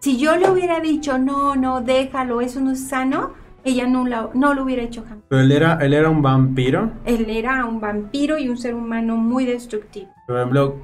Si 0.00 0.18
yo 0.18 0.36
le 0.36 0.50
hubiera 0.50 0.80
dicho, 0.80 1.18
no, 1.18 1.54
no, 1.54 1.80
déjalo, 1.80 2.40
eso 2.40 2.60
no 2.60 2.72
es 2.72 2.88
sano, 2.88 3.32
ella 3.64 3.86
no, 3.86 4.06
la- 4.06 4.30
no 4.34 4.52
lo 4.54 4.64
hubiera 4.64 4.82
hecho 4.82 5.02
jamás. 5.02 5.24
Pero 5.28 5.42
él 5.42 5.52
era, 5.52 5.78
él 5.80 5.94
era 5.94 6.10
un 6.10 6.22
vampiro. 6.22 6.90
Él 7.04 7.30
era 7.30 7.64
un 7.64 7.80
vampiro 7.80 8.36
y 8.38 8.48
un 8.48 8.56
ser 8.58 8.74
humano 8.74 9.16
muy 9.16 9.44
destructivo. 9.46 10.08
Por 10.26 10.36
ejemplo, 10.38 10.76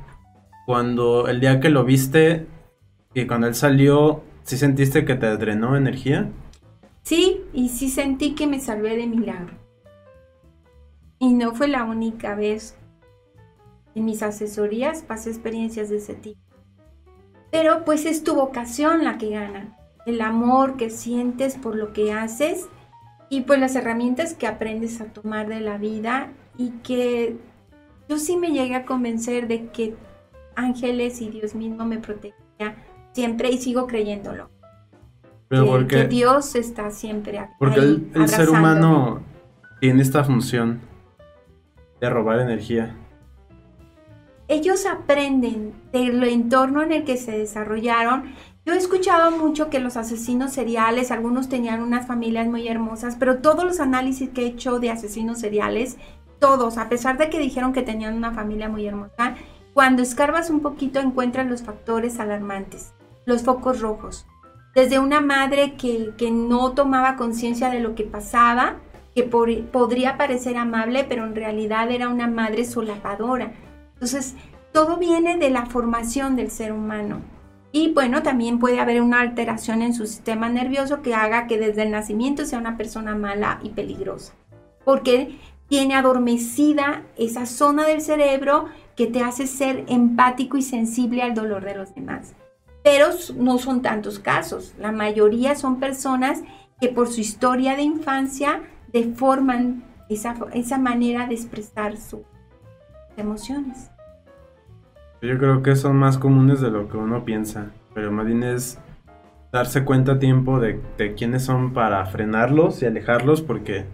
cuando 0.66 1.26
el 1.28 1.40
día 1.40 1.58
que 1.60 1.68
lo 1.70 1.84
viste 1.84 2.46
y 3.20 3.26
cuando 3.26 3.46
él 3.46 3.54
salió, 3.54 4.22
¿sí 4.44 4.56
sentiste 4.56 5.04
que 5.04 5.14
te 5.14 5.36
drenó 5.36 5.76
energía? 5.76 6.30
Sí, 7.02 7.42
y 7.52 7.70
sí 7.70 7.88
sentí 7.88 8.34
que 8.34 8.46
me 8.46 8.60
salvé 8.60 8.96
de 8.96 9.06
milagro. 9.06 9.54
Y 11.18 11.32
no 11.32 11.54
fue 11.54 11.68
la 11.68 11.84
única 11.84 12.34
vez 12.34 12.76
en 13.94 14.04
mis 14.04 14.22
asesorías 14.22 15.02
pasé 15.02 15.30
experiencias 15.30 15.88
de 15.88 15.96
ese 15.96 16.14
tipo. 16.14 16.40
Pero 17.50 17.84
pues 17.84 18.04
es 18.06 18.22
tu 18.22 18.34
vocación 18.34 19.04
la 19.04 19.18
que 19.18 19.30
gana, 19.30 19.76
el 20.06 20.20
amor 20.20 20.76
que 20.76 20.90
sientes 20.90 21.56
por 21.56 21.74
lo 21.74 21.92
que 21.92 22.12
haces 22.12 22.68
y 23.30 23.42
pues 23.42 23.58
las 23.58 23.74
herramientas 23.74 24.34
que 24.34 24.46
aprendes 24.46 25.00
a 25.00 25.06
tomar 25.06 25.48
de 25.48 25.60
la 25.60 25.78
vida 25.78 26.32
y 26.56 26.70
que 26.82 27.36
yo 28.08 28.18
sí 28.18 28.36
me 28.36 28.52
llegué 28.52 28.74
a 28.74 28.84
convencer 28.84 29.48
de 29.48 29.66
que 29.68 29.96
ángeles 30.54 31.20
y 31.20 31.30
Dios 31.30 31.54
mismo 31.54 31.84
me 31.84 31.98
protegía 31.98 32.76
siempre 33.12 33.50
y 33.50 33.58
sigo 33.58 33.86
creyéndolo. 33.86 34.50
Pero 35.48 35.64
que, 35.64 35.70
porque, 35.70 35.96
que 35.96 36.08
Dios 36.08 36.54
está 36.54 36.90
siempre 36.90 37.38
ahí, 37.38 37.48
porque 37.58 37.80
el, 37.80 38.10
el 38.14 38.28
ser 38.28 38.50
humano 38.50 39.22
tiene 39.80 40.02
esta 40.02 40.22
función 40.24 40.80
de 42.00 42.10
robar 42.10 42.40
energía. 42.40 42.94
ellos 44.48 44.86
aprenden 44.86 45.74
del 45.92 46.22
entorno 46.24 46.82
en 46.82 46.92
el 46.92 47.04
que 47.04 47.16
se 47.16 47.32
desarrollaron. 47.36 48.34
Yo 48.64 48.74
he 48.74 48.76
escuchado 48.78 49.30
mucho 49.30 49.70
que 49.70 49.78
los 49.78 49.96
asesinos 49.96 50.52
seriales, 50.52 51.10
algunos 51.10 51.48
tenían 51.48 51.82
unas 51.82 52.06
familias 52.06 52.46
muy 52.46 52.66
hermosas, 52.68 53.16
pero 53.18 53.38
todos 53.38 53.64
los 53.64 53.80
análisis 53.80 54.30
que 54.30 54.42
he 54.42 54.46
hecho 54.46 54.78
de 54.80 54.90
asesinos 54.90 55.38
seriales, 55.38 55.96
todos, 56.38 56.78
a 56.78 56.88
pesar 56.88 57.18
de 57.18 57.30
que 57.30 57.38
dijeron 57.38 57.72
que 57.72 57.82
tenían 57.82 58.14
una 58.14 58.32
familia 58.32 58.68
muy 58.68 58.86
hermosa, 58.86 59.36
cuando 59.74 60.02
escarbas 60.02 60.50
un 60.50 60.60
poquito 60.60 60.98
encuentras 60.98 61.46
los 61.46 61.62
factores 61.62 62.18
alarmantes, 62.20 62.92
los 63.28 63.42
focos 63.42 63.80
rojos. 63.80 64.26
Desde 64.74 64.98
una 64.98 65.20
madre 65.20 65.74
que, 65.74 66.14
que 66.16 66.30
no 66.30 66.72
tomaba 66.72 67.16
conciencia 67.16 67.68
de 67.68 67.80
lo 67.80 67.94
que 67.94 68.04
pasaba, 68.04 68.76
que 69.14 69.22
podría 69.22 70.16
parecer 70.16 70.56
amable, 70.56 71.04
pero 71.04 71.24
en 71.24 71.34
realidad 71.34 71.90
era 71.90 72.08
una 72.08 72.26
madre 72.26 72.64
solapadora. 72.64 73.52
Entonces, 73.94 74.34
todo 74.72 74.96
viene 74.96 75.36
de 75.36 75.50
la 75.50 75.66
formación 75.66 76.36
del 76.36 76.50
ser 76.50 76.72
humano. 76.72 77.20
Y 77.70 77.92
bueno, 77.92 78.22
también 78.22 78.58
puede 78.58 78.80
haber 78.80 79.02
una 79.02 79.20
alteración 79.20 79.82
en 79.82 79.92
su 79.92 80.06
sistema 80.06 80.48
nervioso 80.48 81.02
que 81.02 81.14
haga 81.14 81.46
que 81.46 81.58
desde 81.58 81.82
el 81.82 81.90
nacimiento 81.90 82.46
sea 82.46 82.58
una 82.58 82.78
persona 82.78 83.14
mala 83.14 83.60
y 83.62 83.70
peligrosa. 83.70 84.32
Porque 84.86 85.38
tiene 85.68 85.96
adormecida 85.96 87.02
esa 87.18 87.44
zona 87.44 87.86
del 87.86 88.00
cerebro 88.00 88.66
que 88.96 89.06
te 89.06 89.22
hace 89.22 89.46
ser 89.46 89.84
empático 89.88 90.56
y 90.56 90.62
sensible 90.62 91.22
al 91.22 91.34
dolor 91.34 91.64
de 91.64 91.74
los 91.74 91.94
demás. 91.94 92.34
Pero 92.90 93.08
no 93.36 93.58
son 93.58 93.82
tantos 93.82 94.18
casos. 94.18 94.74
La 94.78 94.92
mayoría 94.92 95.54
son 95.56 95.78
personas 95.78 96.42
que 96.80 96.88
por 96.88 97.08
su 97.08 97.20
historia 97.20 97.76
de 97.76 97.82
infancia 97.82 98.62
deforman 98.90 99.84
esa, 100.08 100.34
esa 100.54 100.78
manera 100.78 101.26
de 101.26 101.34
expresar 101.34 101.98
sus 101.98 102.20
emociones. 103.18 103.90
Yo 105.20 105.36
creo 105.36 105.62
que 105.62 105.76
son 105.76 105.96
más 105.96 106.16
comunes 106.16 106.62
de 106.62 106.70
lo 106.70 106.88
que 106.88 106.96
uno 106.96 107.26
piensa, 107.26 107.72
pero 107.92 108.10
más 108.10 108.24
bien 108.24 108.42
es 108.42 108.78
darse 109.52 109.84
cuenta 109.84 110.12
a 110.12 110.18
tiempo 110.18 110.58
de, 110.58 110.80
de 110.96 111.14
quiénes 111.14 111.44
son 111.44 111.74
para 111.74 112.06
frenarlos 112.06 112.80
y 112.80 112.86
alejarlos, 112.86 113.42
porque 113.42 113.84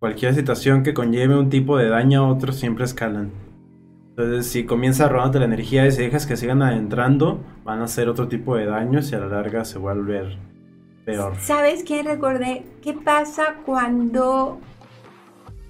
cualquier 0.00 0.34
situación 0.34 0.82
que 0.82 0.94
conlleve 0.94 1.38
un 1.38 1.48
tipo 1.48 1.78
de 1.78 1.90
daño 1.90 2.24
a 2.24 2.28
otros 2.28 2.56
siempre 2.56 2.86
escalan. 2.86 3.45
Entonces, 4.18 4.50
si 4.50 4.64
comienza 4.64 5.10
robándote 5.10 5.40
la 5.40 5.44
energía 5.44 5.86
y 5.86 5.92
si 5.92 6.00
dejas 6.00 6.24
que 6.24 6.38
sigan 6.38 6.62
adentrando, 6.62 7.44
van 7.64 7.80
a 7.80 7.84
hacer 7.84 8.08
otro 8.08 8.28
tipo 8.28 8.56
de 8.56 8.64
daños 8.64 9.12
y 9.12 9.14
a 9.14 9.18
la 9.18 9.26
larga 9.26 9.66
se 9.66 9.78
va 9.78 9.90
a 9.90 9.94
volver 9.94 10.38
peor. 11.04 11.34
¿Sabes 11.38 11.84
qué 11.84 12.02
recordé? 12.02 12.64
¿Qué 12.80 12.94
pasa 12.94 13.56
cuando 13.66 14.58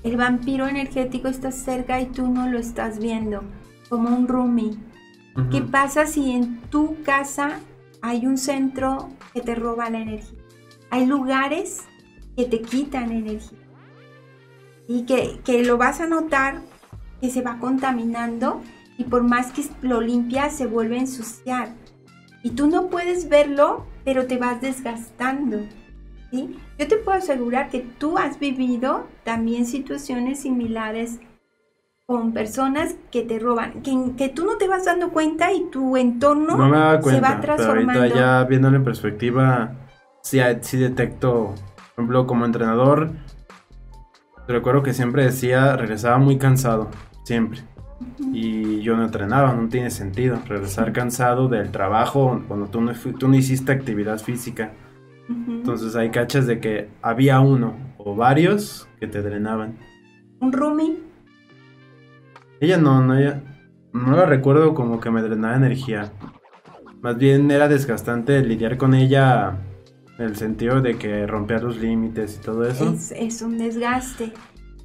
el 0.05 0.17
vampiro 0.17 0.69
energético 0.69 1.27
está 1.27 1.51
cerca 1.51 2.01
y 2.01 2.07
tú 2.07 2.29
no 2.29 2.49
lo 2.49 2.61
estás 2.61 3.01
viendo? 3.01 3.43
Como 3.89 4.17
un 4.17 4.29
roomie. 4.29 4.79
¿Qué 5.51 5.61
pasa 5.63 6.07
si 6.07 6.31
en 6.31 6.61
tu 6.71 7.03
casa 7.03 7.59
hay 8.01 8.27
un 8.27 8.39
centro 8.39 9.09
que 9.35 9.41
te 9.41 9.57
roba 9.57 9.91
la 9.91 9.99
energía? 9.99 10.39
Hay 10.91 11.05
lugares 11.05 11.83
que 12.37 12.45
te 12.45 12.61
quitan 12.61 13.11
energía. 13.11 13.59
Y 14.87 15.03
que, 15.03 15.41
que 15.45 15.65
lo 15.65 15.79
vas 15.79 16.01
a 16.01 16.07
notar 16.07 16.63
que 17.21 17.31
se 17.31 17.43
va 17.43 17.59
contaminando 17.59 18.61
y 18.99 19.05
por 19.05 19.23
más 19.23 19.53
que 19.53 19.65
lo 19.83 20.01
limpias 20.01 20.57
se 20.57 20.67
vuelve 20.67 20.97
a 20.97 21.01
ensuciar. 21.01 21.69
Y 22.43 22.51
tú 22.51 22.69
no 22.69 22.87
puedes 22.89 23.29
verlo, 23.29 23.87
pero 24.05 24.27
te 24.27 24.39
vas 24.39 24.61
desgastando. 24.61 25.59
¿sí? 26.31 26.57
Yo 26.79 26.89
te 26.89 26.97
puedo 26.97 27.19
asegurar 27.19 27.69
que 27.71 27.81
tú 27.81 28.19
has 28.19 28.39
vivido 28.39 29.07
también 29.25 29.67
situaciones 29.67 30.41
similares 30.41 31.21
con 32.07 32.33
personas 32.33 32.95
que 33.11 33.23
te 33.23 33.41
roban, 33.41 33.83
que, 33.83 34.13
que 34.17 34.29
tú 34.29 34.45
no 34.45 34.59
te 34.59 34.69
vas 34.69 34.85
dando 34.85 35.11
cuenta 35.11 35.53
y 35.53 35.65
tu 35.71 35.97
entorno 35.97 36.57
No 36.57 36.69
me 36.69 36.79
daba 36.79 36.97
se 36.99 37.03
cuenta, 37.03 37.21
va 37.21 37.41
pero 37.41 37.57
transformando. 37.57 38.01
ahorita 38.03 38.17
ya 38.17 38.45
viéndolo 38.45 38.77
en 38.77 38.85
perspectiva, 38.85 39.73
sí, 40.23 40.39
sí 40.61 40.77
detecto, 40.77 41.53
por 41.77 41.93
ejemplo, 41.95 42.27
como 42.29 42.45
entrenador, 42.45 43.11
recuerdo 44.49 44.83
que 44.83 44.93
siempre 44.93 45.25
decía, 45.25 45.77
regresaba 45.77 46.19
muy 46.19 46.39
cansado, 46.39 46.91
siempre. 47.25 47.61
Y 48.33 48.83
yo 48.83 48.97
no 48.97 49.05
entrenaba, 49.05 49.55
no 49.55 49.69
tiene 49.69 49.91
sentido. 49.91 50.39
Regresar 50.47 50.93
cansado 50.93 51.49
del 51.49 51.71
trabajo 51.71 52.43
cuando 52.47 52.67
tú 52.67 52.81
no, 52.81 52.93
tú 52.93 53.29
no 53.29 53.37
hiciste 53.37 53.73
actividad 53.73 54.19
física. 54.19 54.73
Entonces 55.29 55.97
hay 55.97 56.11
cachas 56.11 56.47
de 56.47 56.61
que 56.61 56.89
había 57.03 57.41
uno 57.41 57.75
o 57.99 58.15
varios 58.15 58.89
que 59.01 59.09
te 59.09 59.23
drenaban. 59.23 59.77
un 60.41 60.53
roomie, 60.53 60.99
Ella 62.61 62.77
no, 62.77 63.03
no, 63.03 63.19
ella, 63.19 63.43
no 63.93 64.17
la 64.17 64.27
recuerdo 64.27 64.75
como 64.75 65.01
que 65.01 65.11
me 65.11 65.23
drenaba 65.23 65.57
energía. 65.57 66.13
Más 67.01 67.17
bien 67.19 67.51
era 67.51 67.69
desgastante 67.69 68.41
lidiar 68.43 68.77
con 68.77 68.95
ella 68.95 69.59
en 70.19 70.25
el 70.25 70.37
sentido 70.37 70.81
de 70.81 70.97
que 70.97 71.27
rompía 71.27 71.59
los 71.59 71.77
límites 71.77 72.39
y 72.41 72.45
todo 72.45 72.65
eso. 72.67 72.91
es, 72.91 73.13
es 73.13 73.43
un 73.43 73.59
desgaste. 73.59 74.33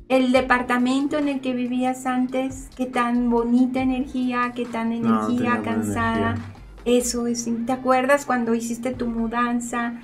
El 0.10 0.34
departamento 0.34 1.18
en 1.18 1.30
el 1.30 1.40
que 1.40 1.54
vivías 1.54 2.06
antes, 2.06 2.68
qué 2.76 2.86
tan 2.86 3.30
bonita 3.30 3.82
energía, 3.82 4.52
qué 4.54 4.66
tan 4.66 4.92
energía 4.92 5.62
cansada. 5.64 6.32
energía. 6.32 6.46
Eso 6.84 7.28
es, 7.28 7.48
¿te 7.66 7.72
acuerdas 7.72 8.26
cuando 8.26 8.54
hiciste 8.54 8.92
tu 8.92 9.08
mudanza? 9.08 10.02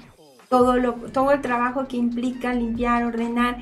Todo, 0.50 0.78
lo, 0.78 0.94
todo 0.94 1.32
el 1.32 1.42
trabajo 1.42 1.88
que 1.90 1.98
implica 1.98 2.54
limpiar, 2.54 3.04
ordenar. 3.04 3.58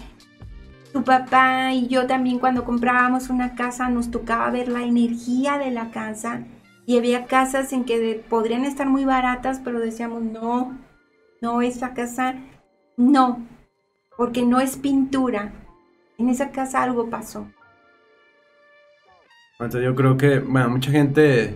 Tu 0.93 1.03
papá 1.03 1.73
y 1.73 1.87
yo 1.87 2.05
también 2.05 2.37
cuando 2.39 2.63
comprábamos 2.63 3.29
una 3.29 3.55
casa 3.55 3.89
nos 3.89 4.11
tocaba 4.11 4.49
ver 4.51 4.67
la 4.67 4.83
energía 4.83 5.57
de 5.57 5.71
la 5.71 5.89
casa 5.89 6.43
y 6.85 6.97
había 6.97 7.25
casas 7.25 7.73
en 7.73 7.85
que 7.85 7.99
de- 7.99 8.15
podrían 8.29 8.65
estar 8.65 8.87
muy 8.87 9.03
baratas, 9.03 9.59
pero 9.63 9.79
decíamos, 9.79 10.21
no, 10.21 10.77
no, 11.45 11.61
esa 11.61 11.93
casa, 11.93 12.35
no, 12.97 13.45
porque 14.17 14.41
no 14.41 14.59
es 14.59 14.77
pintura. 14.77 15.53
En 16.17 16.29
esa 16.29 16.49
casa 16.49 16.81
algo 16.81 17.09
pasó. 17.09 17.47
Entonces 19.59 19.83
yo 19.83 19.93
creo 19.93 20.17
que, 20.17 20.39
bueno, 20.39 20.69
mucha 20.69 20.89
gente 20.89 21.55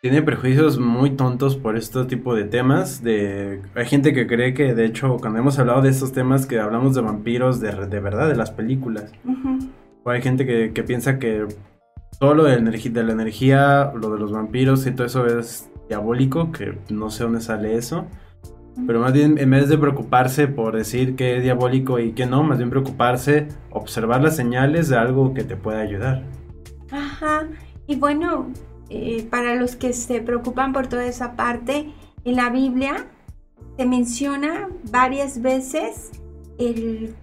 tiene 0.00 0.20
prejuicios 0.20 0.80
muy 0.80 1.10
tontos 1.10 1.54
por 1.56 1.76
este 1.76 2.04
tipo 2.06 2.34
de 2.34 2.44
temas. 2.44 3.04
De, 3.04 3.62
hay 3.76 3.86
gente 3.86 4.12
que 4.12 4.26
cree 4.26 4.52
que, 4.52 4.74
de 4.74 4.84
hecho, 4.84 5.16
cuando 5.18 5.38
hemos 5.38 5.60
hablado 5.60 5.80
de 5.80 5.90
estos 5.90 6.12
temas, 6.12 6.46
que 6.46 6.58
hablamos 6.58 6.96
de 6.96 7.02
vampiros 7.02 7.60
de, 7.60 7.70
de 7.86 8.00
verdad, 8.00 8.28
de 8.28 8.36
las 8.36 8.50
películas. 8.50 9.12
O 10.02 10.10
hay 10.10 10.22
gente 10.22 10.44
que, 10.44 10.72
que 10.72 10.82
piensa 10.82 11.20
que 11.20 11.46
todo 12.18 12.34
lo 12.34 12.44
de 12.44 12.60
la 12.60 13.12
energía, 13.12 13.92
lo 13.94 14.10
de 14.10 14.18
los 14.18 14.32
vampiros 14.32 14.84
y 14.86 14.90
todo 14.90 15.06
eso 15.06 15.26
es 15.26 15.70
diabólico, 15.88 16.50
que 16.50 16.76
no 16.90 17.10
sé 17.10 17.22
dónde 17.22 17.40
sale 17.40 17.76
eso. 17.76 18.06
Pero 18.86 19.00
más 19.00 19.12
bien, 19.12 19.38
en 19.38 19.50
vez 19.50 19.68
de 19.68 19.76
preocuparse 19.76 20.48
por 20.48 20.76
decir 20.76 21.14
que 21.14 21.36
es 21.36 21.42
diabólico 21.42 21.98
y 21.98 22.12
que 22.12 22.26
no, 22.26 22.42
más 22.42 22.58
bien 22.58 22.70
preocuparse, 22.70 23.48
observar 23.70 24.22
las 24.22 24.36
señales 24.36 24.88
de 24.88 24.96
algo 24.96 25.34
que 25.34 25.44
te 25.44 25.56
pueda 25.56 25.80
ayudar. 25.80 26.22
Ajá, 26.90 27.48
y 27.86 27.96
bueno, 27.96 28.50
eh, 28.88 29.26
para 29.30 29.54
los 29.56 29.76
que 29.76 29.92
se 29.92 30.20
preocupan 30.20 30.72
por 30.72 30.86
toda 30.86 31.04
esa 31.04 31.36
parte, 31.36 31.92
en 32.24 32.36
la 32.36 32.50
Biblia 32.50 33.06
se 33.76 33.86
menciona 33.86 34.68
varias 34.90 35.42
veces 35.42 36.10
el 36.58 37.14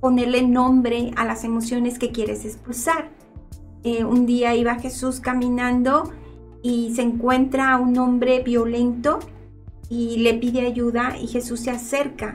ponerle 0.00 0.42
nombre 0.42 1.12
a 1.16 1.24
las 1.24 1.44
emociones 1.44 1.98
que 1.98 2.12
quieres 2.12 2.44
expulsar. 2.44 3.10
Eh, 3.84 4.04
un 4.04 4.26
día 4.26 4.54
iba 4.54 4.74
Jesús 4.76 5.20
caminando 5.20 6.12
y 6.62 6.92
se 6.94 7.02
encuentra 7.02 7.72
a 7.72 7.78
un 7.78 7.96
hombre 7.98 8.42
violento 8.42 9.20
y 9.88 10.18
le 10.18 10.34
pide 10.34 10.66
ayuda 10.66 11.16
y 11.18 11.26
Jesús 11.26 11.60
se 11.60 11.70
acerca 11.70 12.34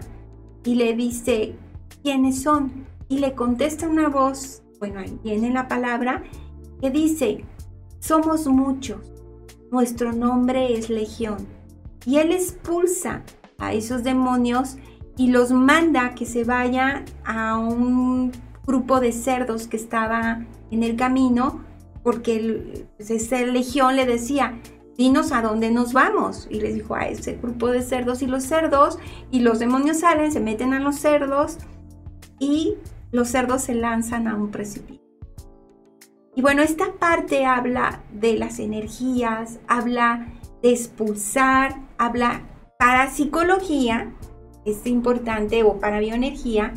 y 0.63 0.75
le 0.75 0.95
dice, 0.95 1.55
¿quiénes 2.03 2.41
son? 2.41 2.85
Y 3.09 3.19
le 3.19 3.33
contesta 3.33 3.87
una 3.87 4.07
voz, 4.09 4.63
bueno, 4.79 4.99
ahí 4.99 5.19
viene 5.23 5.51
la 5.51 5.67
palabra, 5.67 6.23
que 6.79 6.89
dice, 6.89 7.43
somos 7.99 8.47
muchos, 8.47 9.11
nuestro 9.71 10.13
nombre 10.13 10.73
es 10.73 10.89
Legión. 10.89 11.47
Y 12.05 12.17
él 12.17 12.31
expulsa 12.31 13.23
a 13.57 13.73
esos 13.73 14.03
demonios 14.03 14.77
y 15.17 15.27
los 15.27 15.51
manda 15.51 16.15
que 16.15 16.25
se 16.25 16.43
vayan 16.43 17.05
a 17.25 17.57
un 17.57 18.31
grupo 18.65 18.99
de 18.99 19.11
cerdos 19.11 19.67
que 19.67 19.77
estaba 19.77 20.45
en 20.71 20.83
el 20.83 20.95
camino 20.95 21.61
porque 22.03 22.87
pues, 22.97 23.11
esa 23.11 23.41
legión 23.41 23.95
le 23.95 24.05
decía, 24.05 24.59
dinos 24.97 25.31
a 25.31 25.41
dónde 25.41 25.71
nos 25.71 25.93
vamos. 25.93 26.47
Y 26.49 26.61
les 26.61 26.75
dijo 26.75 26.95
a 26.95 27.07
ese 27.07 27.33
grupo 27.33 27.67
de 27.67 27.81
cerdos 27.81 28.21
y 28.21 28.27
los 28.27 28.43
cerdos, 28.43 28.99
y 29.31 29.39
los 29.41 29.59
demonios 29.59 29.99
salen, 29.99 30.31
se 30.31 30.39
meten 30.39 30.73
a 30.73 30.79
los 30.79 30.97
cerdos, 30.97 31.57
y 32.39 32.75
los 33.11 33.29
cerdos 33.29 33.63
se 33.63 33.75
lanzan 33.75 34.27
a 34.27 34.35
un 34.35 34.51
precipicio. 34.51 35.01
Y 36.35 36.41
bueno, 36.41 36.61
esta 36.61 36.93
parte 36.93 37.45
habla 37.45 38.03
de 38.13 38.37
las 38.37 38.59
energías, 38.59 39.59
habla 39.67 40.27
de 40.61 40.71
expulsar, 40.71 41.75
habla 41.97 42.41
para 42.79 43.09
psicología, 43.09 44.13
es 44.65 44.85
importante, 44.85 45.63
o 45.63 45.79
para 45.79 45.99
bioenergía, 45.99 46.73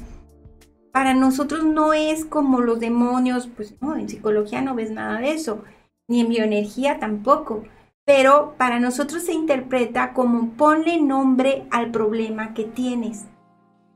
para 0.92 1.14
nosotros 1.14 1.64
no 1.64 1.92
es 1.92 2.24
como 2.24 2.60
los 2.60 2.78
demonios, 2.80 3.48
pues 3.48 3.74
no, 3.80 3.96
en 3.96 4.08
psicología 4.08 4.60
no 4.60 4.74
ves 4.74 4.90
nada 4.90 5.18
de 5.18 5.32
eso, 5.32 5.62
ni 6.08 6.20
en 6.20 6.28
bioenergía 6.28 6.98
tampoco, 6.98 7.64
pero 8.04 8.54
para 8.58 8.80
nosotros 8.80 9.22
se 9.22 9.32
interpreta 9.32 10.12
como 10.12 10.50
ponle 10.50 11.00
nombre 11.00 11.66
al 11.70 11.90
problema 11.90 12.52
que 12.52 12.64
tienes. 12.64 13.24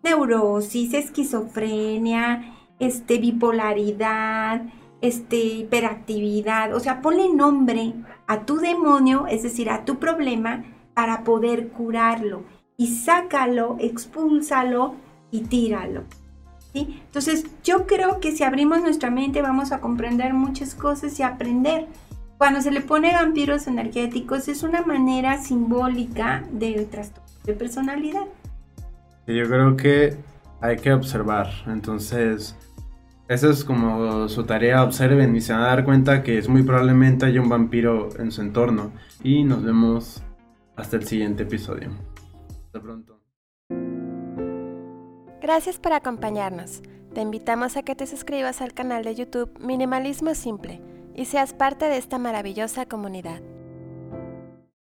Neurosis, 0.02 0.94
esquizofrenia, 0.94 2.54
este, 2.78 3.18
bipolaridad, 3.18 4.62
este, 5.00 5.36
hiperactividad, 5.36 6.74
o 6.74 6.80
sea, 6.80 7.02
ponle 7.02 7.28
nombre 7.28 7.94
a 8.26 8.46
tu 8.46 8.56
demonio, 8.56 9.26
es 9.26 9.42
decir, 9.42 9.70
a 9.70 9.84
tu 9.84 9.98
problema, 9.98 10.64
para 10.94 11.22
poder 11.22 11.68
curarlo. 11.68 12.44
Y 12.76 12.96
sácalo, 12.96 13.76
expúlsalo 13.78 14.94
y 15.30 15.42
tíralo. 15.42 16.04
¿sí? 16.72 17.00
Entonces, 17.06 17.46
yo 17.62 17.86
creo 17.86 18.20
que 18.20 18.32
si 18.32 18.44
abrimos 18.44 18.80
nuestra 18.80 19.10
mente 19.10 19.42
vamos 19.42 19.72
a 19.72 19.80
comprender 19.80 20.32
muchas 20.34 20.74
cosas 20.74 21.18
y 21.18 21.22
aprender. 21.22 21.88
Cuando 22.38 22.60
se 22.60 22.70
le 22.70 22.80
pone 22.80 23.12
vampiros 23.12 23.66
energéticos 23.66 24.46
es 24.46 24.62
una 24.62 24.82
manera 24.82 25.38
simbólica 25.38 26.44
de 26.52 26.86
trastorno 26.88 27.28
de 27.42 27.52
personalidad. 27.52 28.26
Yo 29.26 29.44
creo 29.48 29.76
que 29.76 30.16
hay 30.60 30.76
que 30.76 30.92
observar. 30.92 31.48
Entonces, 31.66 32.54
esa 33.26 33.50
es 33.50 33.64
como 33.64 34.28
su 34.28 34.44
tarea, 34.44 34.84
observen 34.84 35.34
y 35.34 35.40
se 35.40 35.52
van 35.52 35.62
a 35.62 35.66
dar 35.66 35.84
cuenta 35.84 36.22
que 36.22 36.38
es 36.38 36.48
muy 36.48 36.62
probablemente 36.62 37.26
haya 37.26 37.40
un 37.40 37.48
vampiro 37.48 38.10
en 38.20 38.30
su 38.30 38.40
entorno. 38.40 38.92
Y 39.24 39.42
nos 39.42 39.64
vemos 39.64 40.22
hasta 40.76 40.96
el 40.96 41.06
siguiente 41.06 41.42
episodio. 41.42 41.90
Hasta 42.66 42.80
pronto. 42.80 43.20
Gracias 45.40 45.80
por 45.80 45.92
acompañarnos. 45.92 46.82
Te 47.14 47.20
invitamos 47.20 47.76
a 47.76 47.82
que 47.82 47.96
te 47.96 48.06
suscribas 48.06 48.60
al 48.60 48.74
canal 48.74 49.02
de 49.02 49.16
YouTube 49.16 49.58
Minimalismo 49.58 50.34
Simple 50.36 50.97
y 51.18 51.24
seas 51.24 51.52
parte 51.52 51.86
de 51.86 51.96
esta 51.96 52.16
maravillosa 52.18 52.86
comunidad. 52.86 53.42